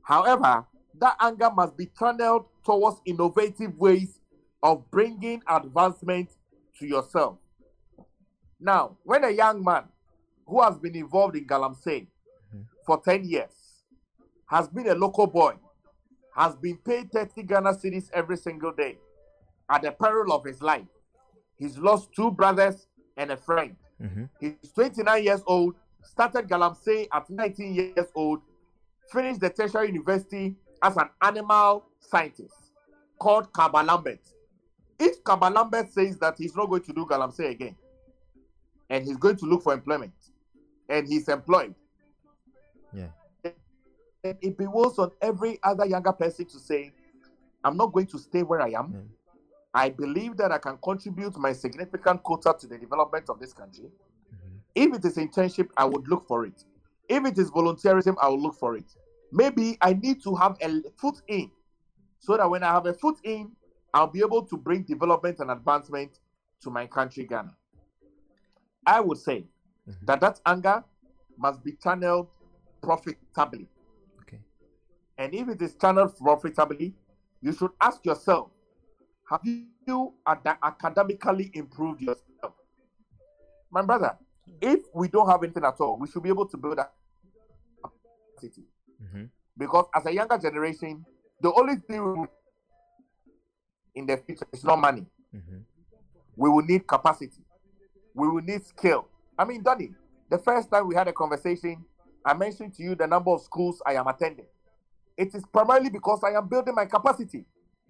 [0.07, 0.65] However,
[0.99, 4.21] that anger must be channeled towards innovative ways
[4.63, 6.29] of bringing advancement
[6.79, 7.37] to yourself.
[8.57, 9.83] Now, when a young man
[10.45, 12.07] who has been involved in Galamsey
[12.85, 13.51] for 10 years,
[14.45, 15.55] has been a local boy,
[16.33, 18.97] has been paid 30 Ghana cedis every single day
[19.69, 20.87] at the peril of his life,
[21.57, 22.87] he's lost two brothers
[23.17, 23.75] and a friend.
[24.01, 24.29] Mhm.
[24.39, 28.39] He's 29 years old, started Galamsey at 19 years old,
[29.11, 32.73] finished the tertiary university as an animal scientist
[33.19, 34.19] called Kabalambert.
[34.99, 37.75] If Kabalambert says that he's not going to do Galamsey again,
[38.89, 40.13] and he's going to look for employment,
[40.89, 41.75] and he's employed,
[42.93, 43.07] yeah
[44.23, 46.91] it bewilds on every other younger person to say,
[47.63, 48.93] I'm not going to stay where I am.
[48.93, 49.07] Mm.
[49.73, 53.91] I believe that I can contribute my significant quota to the development of this country.
[54.33, 54.59] Mhm.
[54.73, 56.63] If it is internship, I would look for it.
[57.09, 58.95] If it is volunteerism, I will look for it.
[59.31, 61.51] Maybe I need to have a foot in
[62.19, 63.51] so that when I have a foot in,
[63.93, 66.19] I'll be able to bring development and advancement
[66.61, 67.55] to my country, Ghana.
[68.85, 69.47] I would say
[69.87, 70.05] Mhm.
[70.05, 70.83] that that anger
[71.37, 72.29] must be channeled
[72.81, 73.69] profitably.
[74.21, 74.41] okay
[75.17, 76.95] And if it is channeled profitably,
[77.41, 78.51] you should ask yourself,
[79.29, 82.53] have you ad- academically improved yourself?
[83.69, 84.17] My brother,
[84.61, 86.87] if we don't have anything at all, we should be able to build a
[87.83, 88.63] capacity.
[89.03, 89.23] Mm-hmm.
[89.57, 91.05] Because as a younger generation,
[91.41, 92.27] the only thing
[93.95, 95.05] in the future is not money.
[95.35, 95.57] Mm-hmm.
[96.35, 97.43] We will need capacity.
[98.13, 99.07] We will need skill.
[99.37, 99.91] I mean, Danny,
[100.29, 101.83] the first time we had a conversation,
[102.25, 104.45] I mentioned to you the number of schools I am attending.
[105.15, 107.45] It is primarily because I am building my capacity.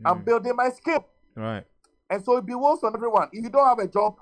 [0.06, 0.26] I'm Mm.
[0.26, 1.06] building my skill.
[1.36, 1.66] Right.
[2.10, 3.30] And so it be worse on everyone.
[3.34, 4.16] If you don't have a job,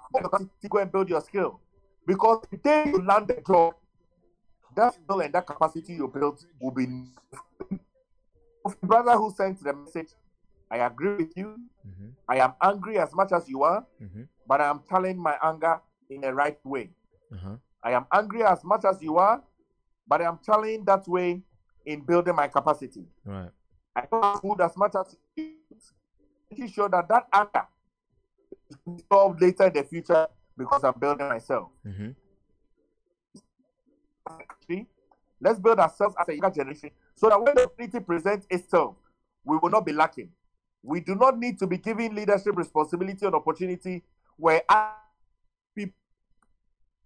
[0.69, 1.59] go and build your skill.
[2.05, 3.75] Because the day you land the job,
[4.75, 6.87] that skill and that capacity you built will be.
[8.81, 10.09] Brother who sent the message,
[10.71, 11.57] I agree with you.
[11.87, 12.07] Mm-hmm.
[12.27, 14.23] I am angry as much as you are, Mm-hmm.
[14.47, 15.79] but I am telling my anger
[16.09, 16.89] in the right way.
[17.33, 17.55] Uh-huh.
[17.83, 19.41] I am angry as much as you are,
[20.07, 21.41] but I am telling that way
[21.85, 23.05] in building my capacity.
[23.23, 23.51] Right.
[23.95, 25.53] I don't food as much as you,
[26.49, 27.67] making sure that that anger
[28.69, 30.27] is solved later in the future
[30.57, 31.69] because I'm building myself.
[31.85, 32.11] Mm-hmm.
[35.41, 38.95] Let's build ourselves as a younger generation so that when the opportunity presents itself,
[39.43, 40.29] we will not be lacking.
[40.81, 44.03] We do not need to be giving leadership responsibility and opportunity
[44.37, 44.61] where
[45.75, 45.93] people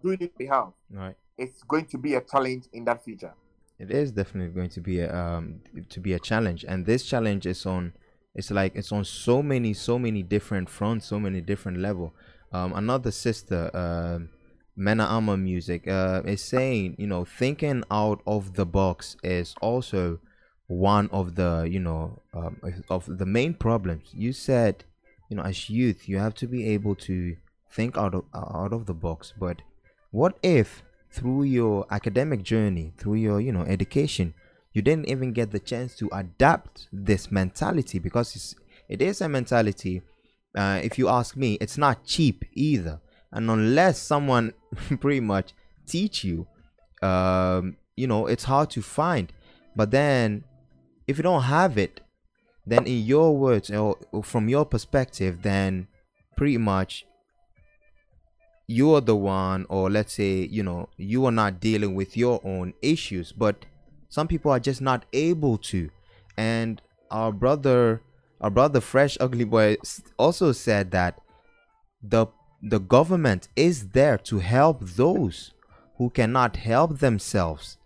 [0.01, 0.69] doing it we have.
[0.89, 1.15] Right.
[1.37, 3.33] It's going to be a challenge in that future.
[3.77, 7.45] It is definitely going to be a um to be a challenge, and this challenge
[7.45, 7.93] is on.
[8.35, 12.13] It's like it's on so many, so many different fronts, so many different level.
[12.51, 14.29] Um, another sister, um,
[14.75, 20.19] Mena Music, uh, is saying, you know, thinking out of the box is also
[20.67, 24.09] one of the, you know, um, of the main problems.
[24.13, 24.83] You said,
[25.29, 27.35] you know, as youth, you have to be able to
[27.71, 29.33] think out of out of the box.
[29.37, 29.61] But
[30.11, 34.33] what if through your academic journey, through your, you know, education,
[34.73, 38.55] you didn't even get the chance to adapt this mentality because it's,
[38.87, 40.01] it is a mentality.
[40.55, 42.99] Uh, if you ask me, it's not cheap either,
[43.31, 44.53] and unless someone
[44.99, 45.53] pretty much
[45.85, 46.47] teach you,
[47.01, 49.31] um, you know, it's hard to find.
[49.75, 50.43] But then,
[51.07, 52.01] if you don't have it,
[52.65, 55.87] then in your words or from your perspective, then
[56.35, 57.05] pretty much
[58.67, 62.73] you're the one or let's say you know you are not dealing with your own
[62.81, 63.31] issues.
[63.31, 63.65] But
[64.09, 65.89] some people are just not able to.
[66.37, 66.81] And
[67.11, 68.01] our brother
[68.41, 69.75] our brother fresh ugly boy
[70.17, 71.19] also said that
[72.01, 72.25] the
[72.61, 75.53] the government is there to help those
[75.97, 77.77] who cannot help themselves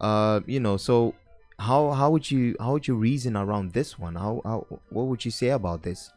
[0.00, 1.14] uh you know so
[1.58, 5.24] how how would you how would you reason around this one how, how what would
[5.24, 6.10] you say about this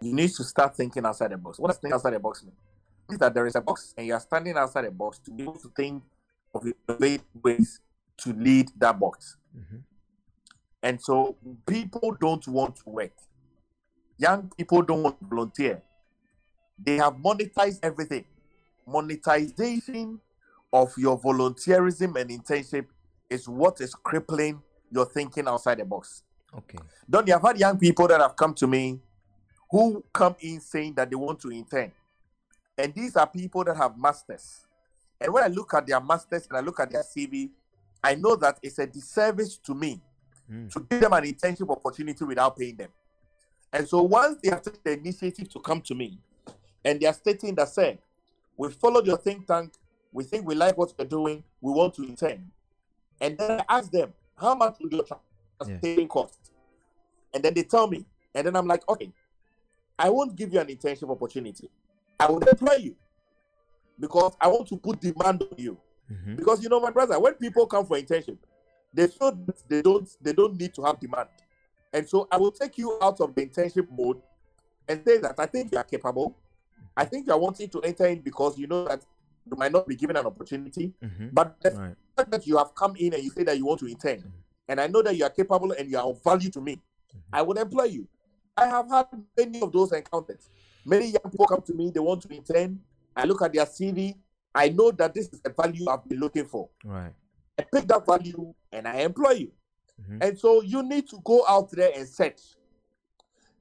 [0.00, 1.58] You need to start thinking outside the box.
[1.58, 2.52] What does thinking outside the box mean?
[3.08, 5.42] Means that there is a box and you are standing outside the box to be
[5.44, 6.02] able to think
[6.54, 7.80] of innovative ways
[8.18, 9.36] to lead that box.
[9.56, 9.82] Mhm.
[10.82, 11.36] And so
[11.66, 13.16] people don't want to work.
[14.18, 15.82] Young people don't want to volunteer.
[16.78, 18.24] They have monetized everything.
[18.86, 20.20] Monetization
[20.72, 22.86] of your volunteerism and internship
[23.30, 24.60] is what is crippling
[24.90, 26.22] your thinking outside the box.
[26.56, 29.00] okay Don't you have had young people that have come to me
[29.70, 31.90] who come in saying that they want to intern?
[32.76, 34.66] And these are people that have masters.
[35.20, 37.50] And when I look at their masters and I look at their CV,
[38.02, 40.00] I know that it's a disservice to me
[40.52, 40.70] Mm.
[40.72, 42.90] to give them an internship opportunity without paying them.
[43.74, 46.16] And so once they have taken the initiative to come to me
[46.84, 47.98] and they are stating that, say,
[48.56, 49.72] we followed your think tank,
[50.12, 52.52] we think we like what you're doing, we want to intern.
[53.20, 55.04] And then I ask them, how much will your
[55.58, 56.52] transportation cost?
[57.34, 59.12] And then they tell me, and then I'm like, okay,
[59.98, 61.68] I won't give you an internship opportunity.
[62.20, 62.94] I will employ you
[63.98, 65.76] because I want to put demand on you.
[66.10, 66.36] Mhm.
[66.36, 68.38] Because you know, my brother, when people come for internship,
[68.92, 71.28] they that they don't they don't need to have demand.
[71.94, 74.20] And so I will take you out of the internship mode
[74.88, 76.36] and say that I think you are capable.
[76.96, 79.06] I think you are wanting to enter in because you know that
[79.46, 80.92] you might not be given an opportunity.
[81.02, 81.32] Mhm.
[81.32, 83.78] But the right fact that you have come in and you say that you want
[83.80, 84.24] to intern,
[84.68, 86.82] and I know that you are capable and you are of value to me,
[87.32, 88.08] I would employ you.
[88.56, 90.48] I have had many of those encounters.
[90.84, 92.80] Many young people come to me, they want to intern.
[93.16, 94.16] I look at their CV.
[94.54, 96.68] I know that this is the value I've been looking for.
[96.84, 97.12] right
[97.58, 99.52] I pick that value and I employ you.
[100.00, 100.22] Mhm.
[100.22, 102.40] And so you need to go out there and search.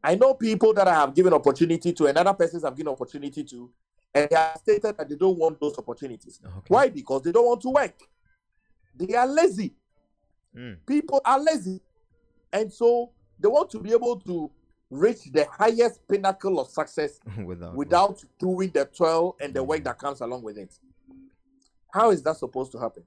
[0.03, 3.43] I know people that I have given opportunity to, and other persons have given opportunity
[3.43, 3.71] to,
[4.13, 6.39] and they have stated that they don't want those opportunities.
[6.45, 6.89] okay Why?
[6.89, 7.95] Because they don't want to work.
[8.95, 9.73] They are lazy.
[10.55, 10.77] Mm.
[10.85, 11.81] People are lazy.
[12.51, 14.51] And so they want to be able to
[14.89, 19.97] reach the highest pinnacle of success without without doing the toil and the work that
[19.97, 20.77] comes along with it.
[21.91, 23.03] How is that supposed to happen?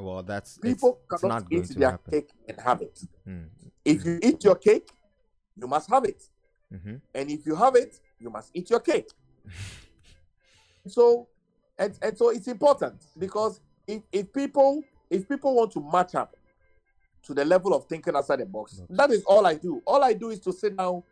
[0.00, 2.10] Well, that's People it's, it's cannot not eat their happen.
[2.12, 3.00] cake and have it.
[3.28, 3.46] Mm.
[3.84, 4.90] If you eat your cake,
[5.56, 6.22] you must have it.
[6.70, 9.10] hmm And if you have it, you must eat your cake.
[10.86, 11.28] so
[11.78, 16.36] and, and so it's important because if, if people if people want to match up
[17.22, 18.86] to the level of thinking outside the box, Box.
[18.90, 19.82] that is all I do.
[19.86, 21.02] All I do is to sit down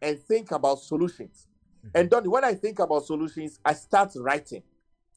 [0.00, 1.46] and think about solutions.
[1.94, 4.62] And Donny, when I think about solutions, I start writing.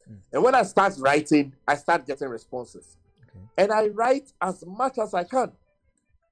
[0.09, 0.17] Mm.
[0.33, 2.97] And when I start writing, I start getting responses.
[3.35, 3.45] Okay.
[3.57, 5.51] And I write as much as I can.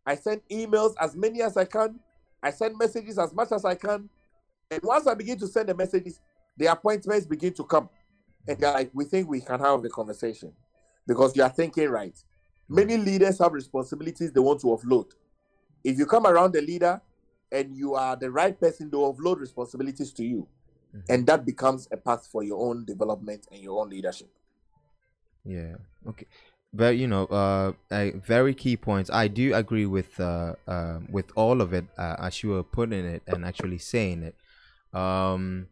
[0.05, 1.99] I send emails as many as I can.
[2.41, 4.09] I send messages as much as I can.
[4.71, 6.19] And once I begin to send the messages,
[6.57, 7.89] the appointments begin to come.
[8.47, 10.53] And they're like, we think we can have the conversation
[11.07, 12.17] because you are thinking right.
[12.67, 15.11] Many leaders have responsibilities they want to offload.
[15.83, 17.01] If you come around the leader
[17.51, 20.47] and you are the right person, they offload responsibilities to you.
[20.95, 21.03] Mhm.
[21.09, 24.29] And that becomes a path for your own development and your own leadership.
[25.43, 25.75] Yeah.
[26.07, 26.27] Okay.
[26.71, 29.09] But you know, uh, a very key points.
[29.09, 33.05] I do agree with uh, uh, with all of it uh, as you were putting
[33.05, 34.35] it and actually saying it.
[34.97, 35.67] Um,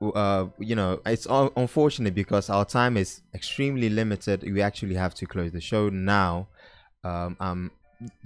[0.00, 4.42] uh, you know, it's un- unfortunate because our time is extremely limited.
[4.42, 6.48] We actually have to close the show now.
[7.04, 7.70] Um, I'm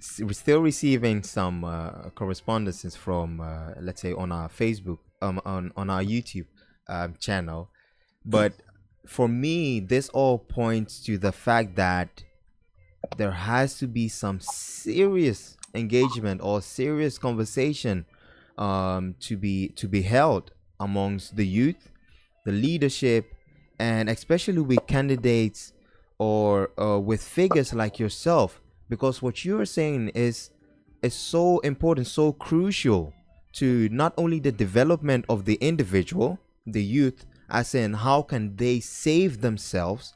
[0.00, 5.90] still receiving some uh, correspondences from, uh, let's say, on our Facebook, um, on on
[5.90, 6.46] our YouTube
[6.88, 7.70] um, channel,
[8.24, 8.52] but
[9.06, 12.24] for me, this all points to the fact that
[13.16, 18.06] there has to be some serious engagement or serious conversation
[18.56, 21.90] um, to be to be held amongst the youth,
[22.44, 23.32] the leadership,
[23.78, 25.72] and especially with candidates
[26.18, 30.50] or uh, with figures like yourself, because what you're saying is
[31.02, 33.12] is so important, so crucial
[33.52, 38.80] to not only the development of the individual, the youth, as in how can they
[38.80, 40.14] save themselves,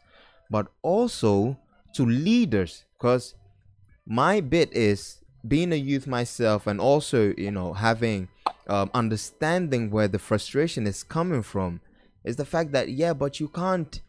[0.50, 1.58] but also
[1.94, 2.84] to leaders.
[2.98, 3.34] Because
[4.06, 8.28] my bit is being a youth myself and also, you know, having
[8.68, 11.80] um, understanding where the frustration is coming from
[12.24, 14.00] is the fact that, yeah, but you can't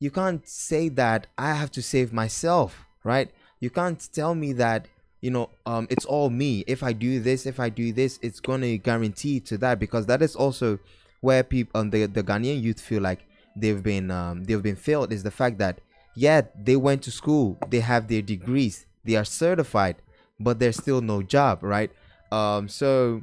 [0.00, 3.30] you can't say that I have to save myself, right?
[3.60, 4.88] You can't tell me that
[5.20, 6.64] you know um it's all me.
[6.66, 10.22] If I do this, if I do this, it's gonna guarantee to that because that
[10.22, 10.78] is also
[11.20, 15.12] where people um, the the Ghanaian youth feel like they've been um they've been failed
[15.12, 15.80] is the fact that
[16.14, 19.96] yeah they went to school, they have their degrees, they are certified,
[20.38, 21.90] but there's still no job, right?
[22.32, 23.22] Um so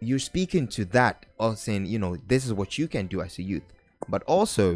[0.00, 3.38] you're speaking to that or saying you know this is what you can do as
[3.38, 3.64] a youth,
[4.08, 4.74] but also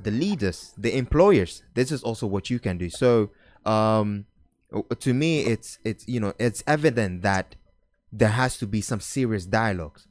[0.00, 3.30] the leaders the employers this is also what you can do so
[3.66, 4.24] um
[4.98, 7.54] to me it's it's you know it's evident that
[8.12, 10.07] there has to be some serious dialogues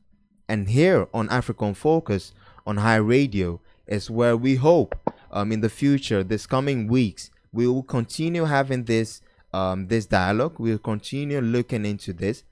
[0.47, 2.33] and here on african focus
[2.65, 4.95] on high radio is where we hope
[5.31, 9.21] um in the future this coming weeks we will continue having this
[9.53, 10.55] um this dialogue.
[10.59, 12.43] We'll continue looking into this.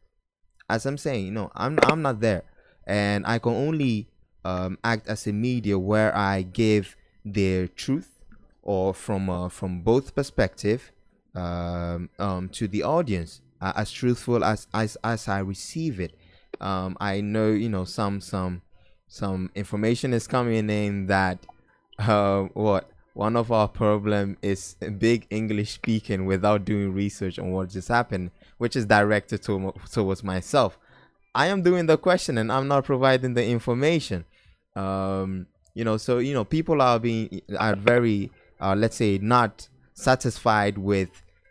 [0.69, 2.43] As i'm saying you know i'm i'm not there.
[2.87, 4.07] And i can only
[4.45, 8.21] um, act as a media where I give the truth
[8.61, 10.91] or from uh, from both perspective
[11.33, 16.13] um, um, to the audience uh, as truthful as, as as I receive it.
[16.61, 18.61] Um, I know you know some some
[19.07, 21.45] some information is coming in that
[21.99, 27.69] uh, what one of our problem is big English speaking without doing research on what
[27.69, 30.77] just happened, which is directed to, towards myself.
[31.33, 34.25] I am doing the question and I'm not providing the information
[34.75, 39.67] um you know so you know people are being are very uh let's say not
[39.93, 41.09] satisfied with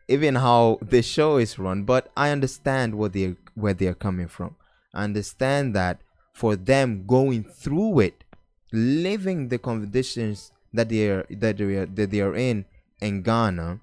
[0.09, 4.55] even how the show is run but i understand what they're where they're coming from
[4.95, 6.01] understand that
[6.33, 8.25] for them going through it
[8.73, 12.65] living the conditions that they're that they're that they're in
[13.01, 13.81] in ghana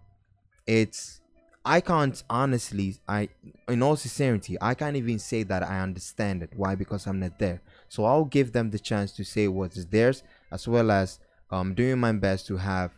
[0.67, 1.21] it's
[1.63, 3.29] I can't honestly, I,
[3.67, 6.49] in all sincerity, I can't even say that I understand it.
[6.55, 6.73] Why?
[6.73, 7.61] Because I'm not there.
[7.87, 11.19] So I'll give them the chance to say what is theirs, as well as
[11.51, 12.91] um, doing my best to have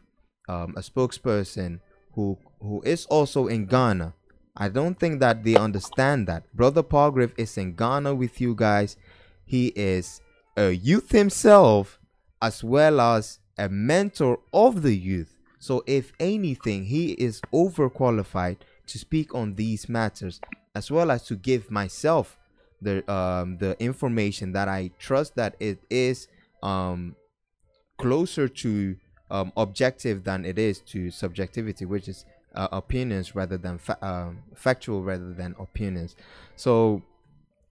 [0.47, 1.82] um, a spokesperson
[2.14, 4.14] who who is also in Ghana.
[4.56, 6.54] I don't think that they understand that.
[6.56, 8.97] Brother Palgrave is in Ghana with you guys.
[9.45, 10.22] He is
[10.56, 11.99] a youth himself,
[12.41, 15.36] as well as a mentor of the youth.
[15.60, 20.39] So, if anything, he is overqualified to speak on these matters,
[20.76, 22.38] as well as to give myself
[22.82, 26.28] the um, the information that I trust that it is
[26.62, 27.16] um,
[27.97, 28.97] closer to
[29.32, 32.26] um, objective than it is to subjectivity, which is
[32.56, 36.16] uh, opinions rather than fa- um, factual rather than opinions.
[36.56, 37.01] So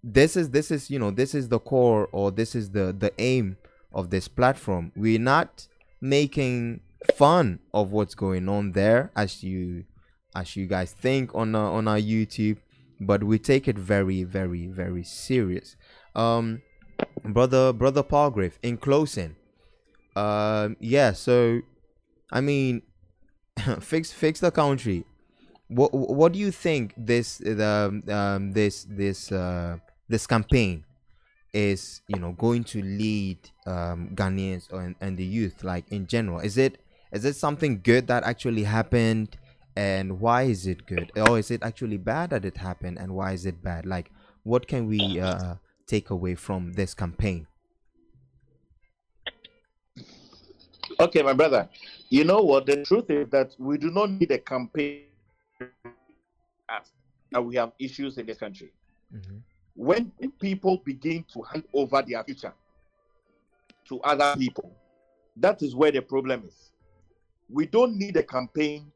[0.02, 3.12] this is this is you know this is the core or this is the the
[3.18, 3.56] aim
[3.92, 4.92] of this platform.
[4.96, 5.68] We're not
[6.00, 6.80] making
[7.14, 9.84] fun of what's going on there as you
[10.34, 12.58] as you guys think on uh, on our YouTube,
[13.00, 15.76] but we take it very very very serious.
[16.14, 16.62] Um,
[17.24, 19.36] brother brother Palgrave, in closing,
[20.16, 21.12] um, yeah.
[21.12, 21.60] So,
[22.30, 22.82] I mean,
[23.80, 25.04] fix fix the country.
[25.68, 29.78] What what do you think this the um, this this uh,
[30.08, 30.84] this campaign
[31.52, 36.40] is you know going to lead um, Ghanaians and, and the youth like in general?
[36.40, 36.78] Is it
[37.12, 39.36] is it something good that actually happened?
[39.74, 41.10] And why is it good?
[41.16, 42.98] Or is it actually bad that it happened?
[42.98, 43.86] And why is it bad?
[43.86, 44.10] Like,
[44.42, 45.54] what can we uh,
[45.86, 47.46] take away from this campaign?
[51.00, 51.70] Okay, my brother.
[52.12, 52.66] You know what?
[52.66, 55.04] The truth is that we do not need a campaign
[56.68, 58.70] that we have issues in this country.
[59.16, 59.36] Mm-hmm.
[59.74, 62.52] When people begin to hand over their future
[63.88, 64.70] to other people,
[65.38, 66.72] that is where the problem is.
[67.48, 68.92] We don't need a campaign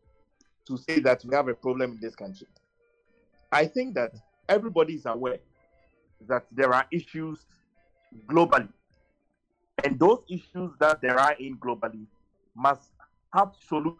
[0.67, 2.49] to say that we have a problem in this country.
[3.51, 4.12] I think that
[4.47, 5.39] everybody is aware
[6.29, 7.47] that there are issues
[8.29, 8.69] globally.
[9.85, 12.05] And those issues that there are in globally
[12.55, 12.91] must
[13.33, 13.99] have solution.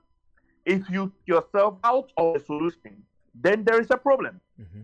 [0.65, 3.03] If you yourself out of the solution,
[3.35, 4.41] then there is a problem.
[4.61, 4.83] Mm-hmm.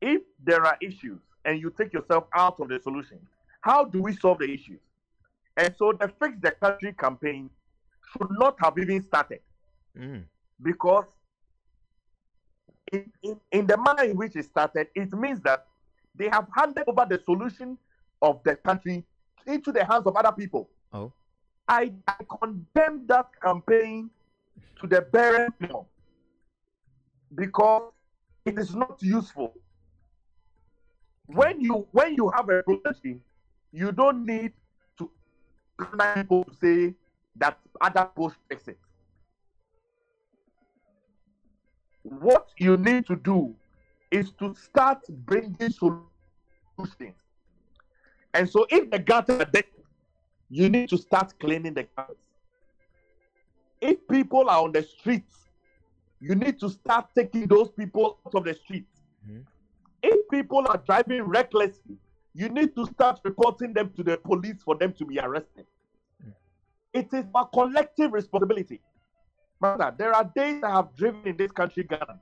[0.00, 3.18] If there are issues and you take yourself out of the solution,
[3.60, 4.80] how do we solve the issues?
[5.56, 7.50] And so the Fix the Country campaign
[8.12, 9.40] should not have even started.
[9.98, 10.24] Mm.
[10.62, 11.04] Because
[12.92, 15.66] in, in, in the manner in which it started, it means that
[16.14, 17.78] they have handed over the solution
[18.22, 19.04] of the country
[19.46, 20.68] into the hands of other people.
[20.92, 21.12] Oh.
[21.70, 24.10] I, I condemn that campaign
[24.80, 25.84] to the bare minimum
[27.32, 27.92] because
[28.44, 29.54] it is not useful.
[31.26, 33.22] When you when you have a problem,
[33.72, 34.52] you don't need
[34.98, 35.08] to
[35.78, 36.94] to say
[37.36, 38.78] that other people fix it.
[42.02, 43.54] What you need to do
[44.10, 47.14] is to start bringing solutions.
[48.34, 49.66] And so, if the dead,
[50.50, 52.16] you need to start cleaning the gutters.
[53.80, 55.48] If people are on the streets,
[56.20, 59.00] you need to start taking those people out of the streets.
[59.26, 59.40] Mm-hmm.
[60.02, 61.96] If people are driving recklessly,
[62.34, 65.66] you need to start reporting them to the police for them to be arrested.
[66.20, 66.30] Mm-hmm.
[66.92, 68.80] It is a collective responsibility.
[69.60, 72.18] Brother, there are days I have driven in this country, Ghana.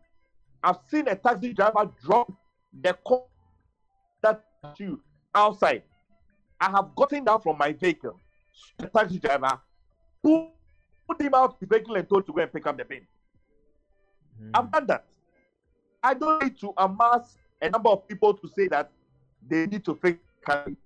[0.62, 2.32] I've seen a taxi driver drop
[2.82, 3.22] the car
[4.22, 4.44] that
[4.76, 5.00] you
[5.34, 5.82] outside.
[6.60, 8.18] I have gotten down from my vehicle,
[8.78, 9.60] the taxi driver,
[10.22, 13.06] put him out the vehicle and told to go and pick up the bin.
[14.42, 14.50] Mm.
[14.54, 15.06] I've done that.
[16.02, 18.90] I don't need to amass a number of people to say that
[19.48, 20.76] they need to fix country.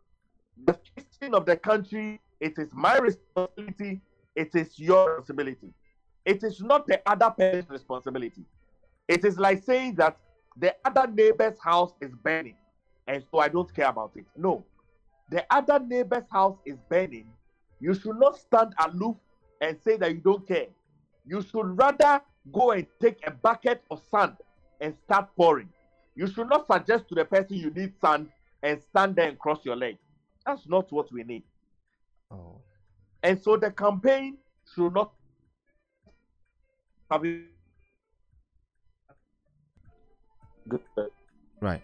[0.65, 4.01] The fixing of the country, it is my responsibility,
[4.35, 5.73] it is your responsibility.
[6.25, 8.45] It is not the other person's responsibility.
[9.09, 10.17] It is like saying that
[10.57, 12.57] the other neighbor's house is burning,
[13.07, 14.25] and so I don't care about it.
[14.37, 14.65] No,
[15.33, 17.27] the other neighbor's house is burning.
[17.81, 19.17] You should not stand aloof
[19.63, 20.67] and say that you don't care.
[21.27, 22.21] You should rather
[22.53, 24.37] go and take a bucket of sand
[24.81, 25.71] and start pouring.
[26.15, 28.29] You should not suggest to the person you need sand
[28.63, 30.01] and stand there and cross your legs.
[30.45, 31.45] That's not what we need.
[32.31, 32.61] Oh.
[33.23, 34.37] And so the campaign
[34.75, 35.13] should not
[37.11, 37.23] have
[41.61, 41.83] Right.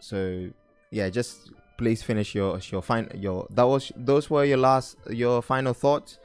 [0.00, 0.50] So
[0.90, 5.40] yeah, just please finish your your fine your that was those were your last your
[5.40, 6.18] final thoughts.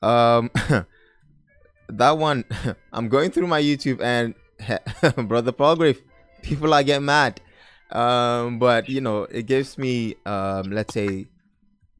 [0.00, 0.50] Um
[1.90, 2.44] that one
[2.94, 4.34] I'm going through my YouTube and
[5.28, 6.00] brother Palgrave,
[6.42, 7.38] people are getting mad.
[7.92, 11.28] Um but you know, it gives me um let's say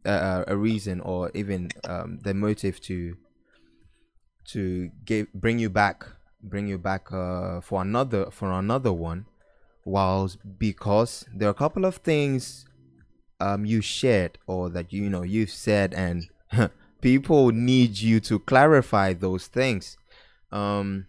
[0.07, 3.19] a, a reason or even um the motive to
[4.53, 6.07] to give bring you back
[6.43, 9.27] bring you back uh for another for another one
[9.85, 12.65] whilst because there are a couple of things
[13.41, 16.29] um you shared or that you know you've said and
[17.01, 19.97] people need you to clarify those things.
[20.51, 21.07] Um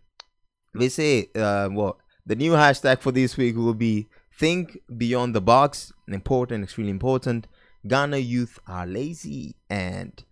[0.74, 4.08] they say uh what the new hashtag for this week will be
[4.38, 7.48] think beyond the box important extremely important.
[7.88, 10.24] Ghana youth are lazy and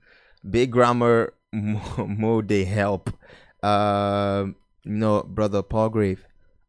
[0.49, 3.09] big grammar more they help.
[3.63, 4.47] Uh
[4.83, 6.25] you know brother Palgrave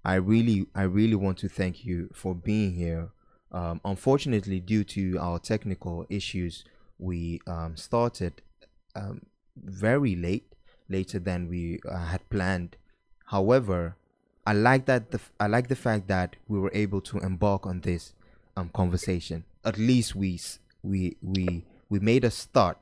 [0.09, 3.11] I really, I really want to thank you for being here.
[3.53, 6.65] Um, unfortunately, due to our technical issues,
[6.99, 8.43] we um, started
[8.95, 9.23] um,
[9.57, 10.53] very late,
[10.89, 12.77] later than we uh, had planned.
[13.27, 13.97] However,
[14.47, 17.83] I like that the I like the fact that we were able to embark on
[17.83, 18.15] this
[18.57, 19.45] um, conversation.
[19.65, 20.41] At least we
[20.83, 22.79] we we we made a start.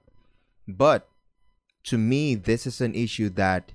[0.68, 1.08] But
[1.84, 3.72] to me, this is an issue that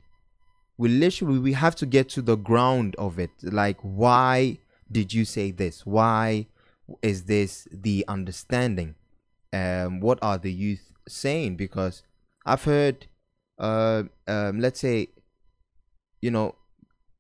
[0.78, 3.32] we literally we have to get to the ground of it.
[3.44, 4.60] Like, why
[4.92, 5.86] did you say this?
[5.86, 6.48] Why
[7.02, 8.96] is this the understanding?
[9.54, 11.56] Um, what are the youth saying?
[11.56, 12.04] Because
[12.46, 13.08] I've heard,
[13.60, 15.10] uh, um, let's say,
[16.22, 16.56] you know,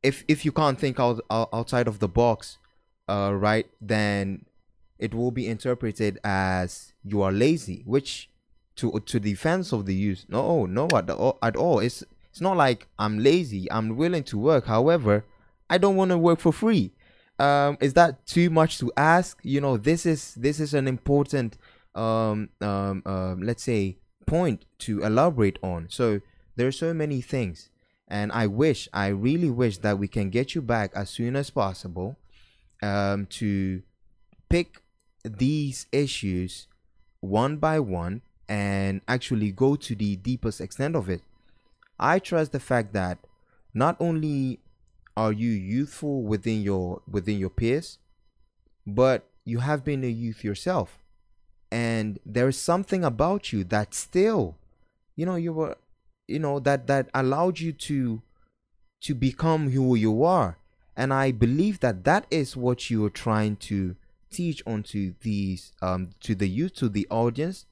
[0.03, 2.57] if if you can't think out, outside of the box,
[3.09, 4.45] uh, right, then
[4.97, 8.29] it will be interpreted as you are lazy, which
[8.75, 10.25] to to defense of the youth.
[10.29, 11.79] No, no, at all, at all.
[11.79, 13.69] It's it's not like I'm lazy.
[13.71, 14.65] I'm willing to work.
[14.65, 15.25] However,
[15.69, 16.91] I don't want to work for free.
[17.41, 19.39] Um, is that too much to ask?
[19.41, 21.57] You know, this is this is an important
[21.95, 25.87] um, um, um, let's say point to elaborate on.
[25.89, 26.21] So
[26.55, 27.69] there are so many things,
[28.07, 31.49] and I wish, I really wish that we can get you back as soon as
[31.49, 32.15] possible
[32.83, 33.81] um, to
[34.47, 34.83] pick
[35.23, 36.67] these issues
[37.21, 41.21] one by one and actually go to the deepest extent of it.
[41.99, 43.17] I trust the fact that
[43.73, 44.59] not only
[45.21, 47.99] are you youthful within your within your peers,
[48.87, 50.97] but you have been a youth yourself.
[51.71, 54.57] And there is something about you that still,
[55.15, 55.77] you know, you were
[56.27, 58.21] you know, that that allowed you to
[59.01, 60.57] to become who you are.
[60.95, 63.95] And I believe that that is what you are trying to
[64.31, 67.65] teach onto these um to the youth to the audience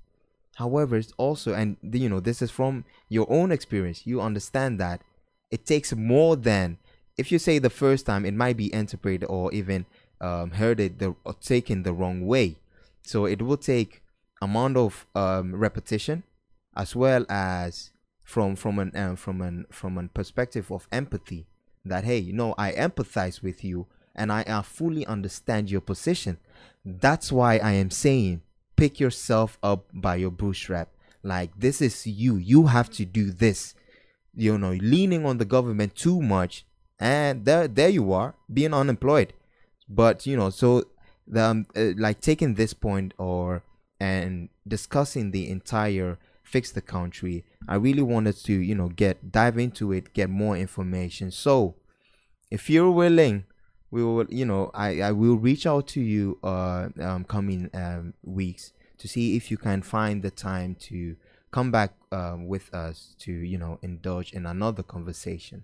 [0.55, 4.99] however it's also and you know this is from your own experience you understand that
[5.51, 6.77] it takes more than
[7.19, 9.85] if you say the first time it might be interpreted or even
[10.21, 12.55] um, heard it the or taken the wrong way
[13.03, 14.01] so it will take
[14.41, 16.23] amount of um, repetition
[16.75, 17.91] as well as
[18.23, 21.45] from from an um, from an from a perspective of empathy
[21.85, 26.37] that hey you know i empathize with you and i, fully understand your position
[26.85, 28.41] that's why I am saying
[28.75, 30.89] pick yourself up by your bootstrap.
[31.21, 32.37] Like this is you.
[32.37, 33.75] You have to do this.
[34.33, 36.65] You know, leaning on the government too much,
[36.99, 39.33] and there, there you are, being unemployed.
[39.87, 40.83] But you know, so
[41.27, 43.63] the um, uh, like taking this point or
[43.99, 47.45] and discussing the entire fix the country.
[47.67, 51.31] I really wanted to you know get dive into it, get more information.
[51.31, 51.75] So,
[52.51, 53.45] if you're willing
[53.91, 58.13] we will you know i i will reach out to you uh um, coming um,
[58.23, 61.15] weeks to see if you can find the time to
[61.51, 65.63] come back um, with us to you know indulge in another conversation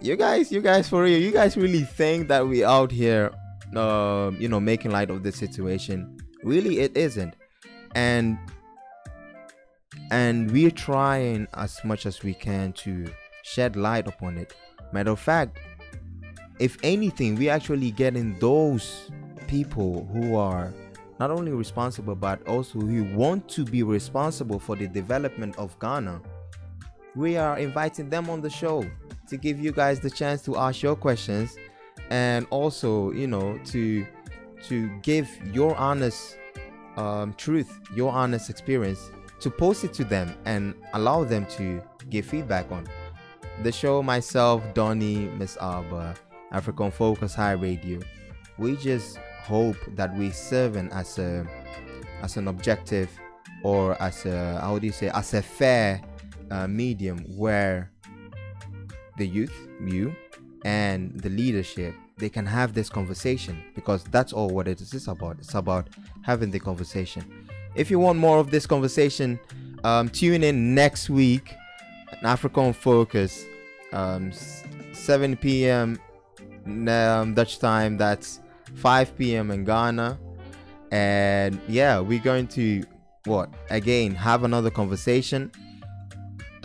[0.00, 3.32] you guys you guys for real you guys really think that we out here
[3.74, 6.16] um you know making light of this situation?
[6.42, 7.34] Really it isn't.
[7.94, 8.38] And
[10.10, 13.06] and we're trying as much as we can to
[13.42, 14.54] shed light upon it.
[14.92, 15.58] Matter of fact
[16.58, 19.10] if anything, we actually getting those
[19.46, 20.72] people who are
[21.18, 26.20] not only responsible but also who want to be responsible for the development of Ghana.
[27.14, 28.84] We are inviting them on the show
[29.28, 31.56] to give you guys the chance to ask your questions
[32.10, 34.06] and also, you know, to
[34.68, 36.38] to give your honest
[36.96, 39.10] um, truth, your honest experience,
[39.40, 42.86] to post it to them and allow them to give feedback on.
[43.62, 46.14] The show, myself, Donny, Miss ABBA,
[46.52, 48.00] African Focus High Radio.
[48.58, 51.46] We just hope that we serving as a
[52.22, 53.10] as an objective
[53.62, 56.00] or as a how do you say as a fair
[56.50, 57.90] uh, medium where
[59.16, 60.14] the youth, you,
[60.64, 65.36] and the leadership they can have this conversation because that's all what it is about.
[65.38, 65.88] It's about
[66.22, 67.22] having the conversation.
[67.74, 69.38] If you want more of this conversation,
[69.84, 71.54] um, tune in next week.
[72.22, 73.44] Africa on Focus,
[73.92, 74.32] um,
[74.92, 75.98] 7 p.m
[76.66, 77.96] um, Dutch time.
[77.96, 78.40] That's
[78.74, 79.50] 5 p.m.
[79.50, 80.18] in Ghana.
[80.90, 82.84] And yeah, we're going to
[83.24, 85.50] what again have another conversation.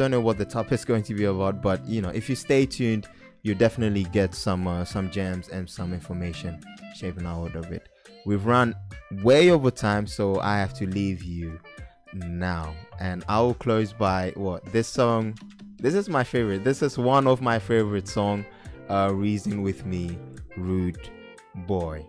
[0.02, 2.36] Don't know what the topic is going to be about, but you know, if you
[2.36, 3.08] stay tuned,
[3.44, 6.60] you definitely get some uh, some gems and some information
[6.96, 7.88] shaping out of it.
[8.26, 8.74] We've run
[9.22, 11.60] way over time, so I have to leave you
[12.16, 12.74] now.
[13.00, 15.38] And I will close by what this song.
[15.78, 16.64] This is my favorite.
[16.64, 18.44] This is one of my favorite song
[18.90, 20.18] uh, Reason with Me,
[20.58, 21.12] Rude
[21.68, 22.04] Boy.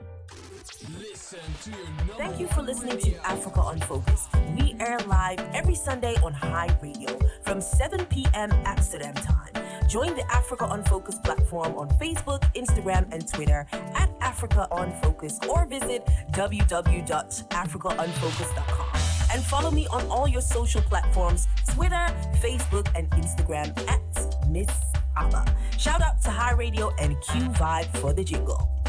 [2.16, 4.28] Thank you for listening to Africa on Focus.
[4.56, 8.52] We air live every Sunday on High Radio from 7 p.m.
[8.64, 9.51] Amsterdam time.
[9.89, 15.40] Join the Africa on Focus platform on Facebook, Instagram, and Twitter at Africa on Focus
[15.48, 19.01] or visit www.africaonfocus.com.
[19.32, 22.06] And follow me on all your social platforms Twitter,
[22.40, 24.01] Facebook, and Instagram at
[24.48, 24.69] Miss
[25.16, 25.44] ABBA.
[25.78, 28.82] Shout out to High Radio and Q Vibe for the jingle.